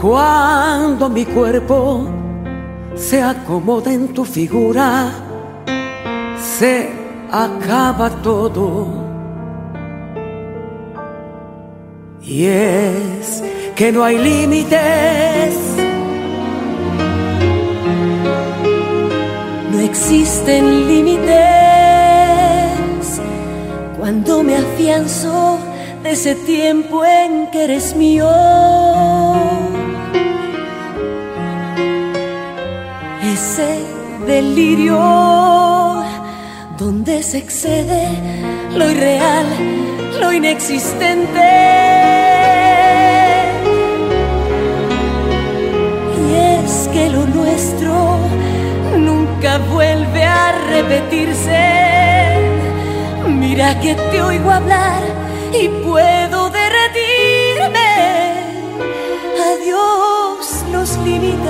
cuando 0.00 1.10
mi 1.10 1.26
cuerpo 1.26 2.08
se 2.94 3.22
acomoda 3.22 3.92
en 3.92 4.14
tu 4.14 4.24
figura, 4.24 5.10
se 6.58 6.90
acaba 7.30 8.08
todo. 8.22 9.04
Y 12.22 12.46
es 12.46 13.42
que 13.76 13.92
no 13.92 14.02
hay 14.02 14.16
límites. 14.16 15.54
No 19.70 19.78
existen 19.80 20.88
límites 20.88 21.34
cuando 23.98 24.42
me 24.42 24.56
afianzo 24.56 25.58
de 26.02 26.12
ese 26.12 26.34
tiempo 26.34 27.04
en 27.04 27.50
que 27.50 27.64
eres 27.64 27.94
mío. 27.94 28.30
Ese 33.22 33.78
delirio 34.26 36.02
donde 36.78 37.22
se 37.22 37.38
excede 37.38 38.08
lo 38.74 38.90
irreal, 38.90 39.46
lo 40.20 40.32
inexistente. 40.32 41.35
Que 46.96 47.10
lo 47.10 47.26
nuestro 47.26 47.92
nunca 48.96 49.58
vuelve 49.58 50.24
a 50.24 50.52
repetirse. 50.70 51.62
Mira 53.28 53.78
que 53.82 53.94
te 53.94 54.22
oigo 54.22 54.50
hablar 54.50 55.02
y 55.52 55.68
puedo 55.86 56.48
derretirme. 56.48 57.92
Adiós 59.52 60.64
los 60.72 60.96
límites. 61.08 61.44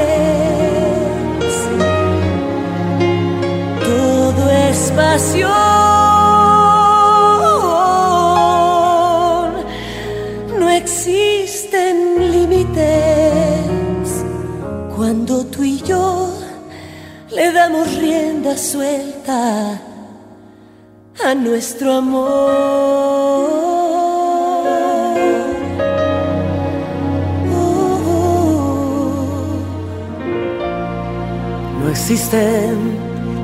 Todo 3.85 4.51
es 4.51 4.93
damos 17.69 17.97
rienda 17.97 18.57
suelta 18.57 19.81
a 21.25 21.35
nuestro 21.35 21.95
amor. 21.95 23.51
No 31.81 31.91
existen 31.91 32.99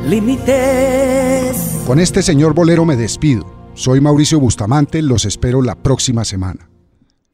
límites. 0.08 1.80
Con 1.84 1.98
este 1.98 2.22
señor 2.22 2.54
bolero 2.54 2.84
me 2.84 2.96
despido. 2.96 3.44
Soy 3.74 4.00
Mauricio 4.00 4.38
Bustamante, 4.38 5.02
los 5.02 5.24
espero 5.24 5.62
la 5.62 5.74
próxima 5.74 6.24
semana. 6.24 6.70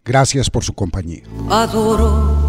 Gracias 0.07 0.49
por 0.49 0.65
su 0.65 0.73
compañía. 0.73 1.25
Adoro 1.51 2.48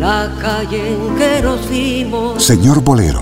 la 0.00 0.30
calle 0.40 0.94
en 0.94 1.16
que 1.16 1.42
nos 1.42 1.68
vimos. 1.68 2.42
Señor 2.42 2.82
Bolero. 2.82 3.20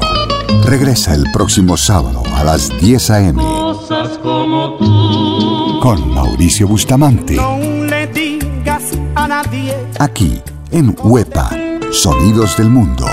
Regresa 0.65 1.15
el 1.15 1.25
próximo 1.33 1.77
sábado 1.77 2.23
a 2.35 2.45
las 2.45 2.71
10 2.81 3.11
a.m. 3.11 3.43
Cosas 3.43 4.19
como 4.23 4.77
tú. 4.79 5.81
con 5.81 6.15
Mauricio 6.15 6.67
Bustamante. 6.69 7.35
No 7.35 7.59
le 7.59 8.07
digas 8.09 8.85
a 9.15 9.29
nadie. 9.29 9.75
Aquí 9.99 10.41
en 10.71 10.97
Huepa, 11.03 11.51
Sonidos 11.93 12.57
del 12.57 12.71
Mundo. 12.71 13.07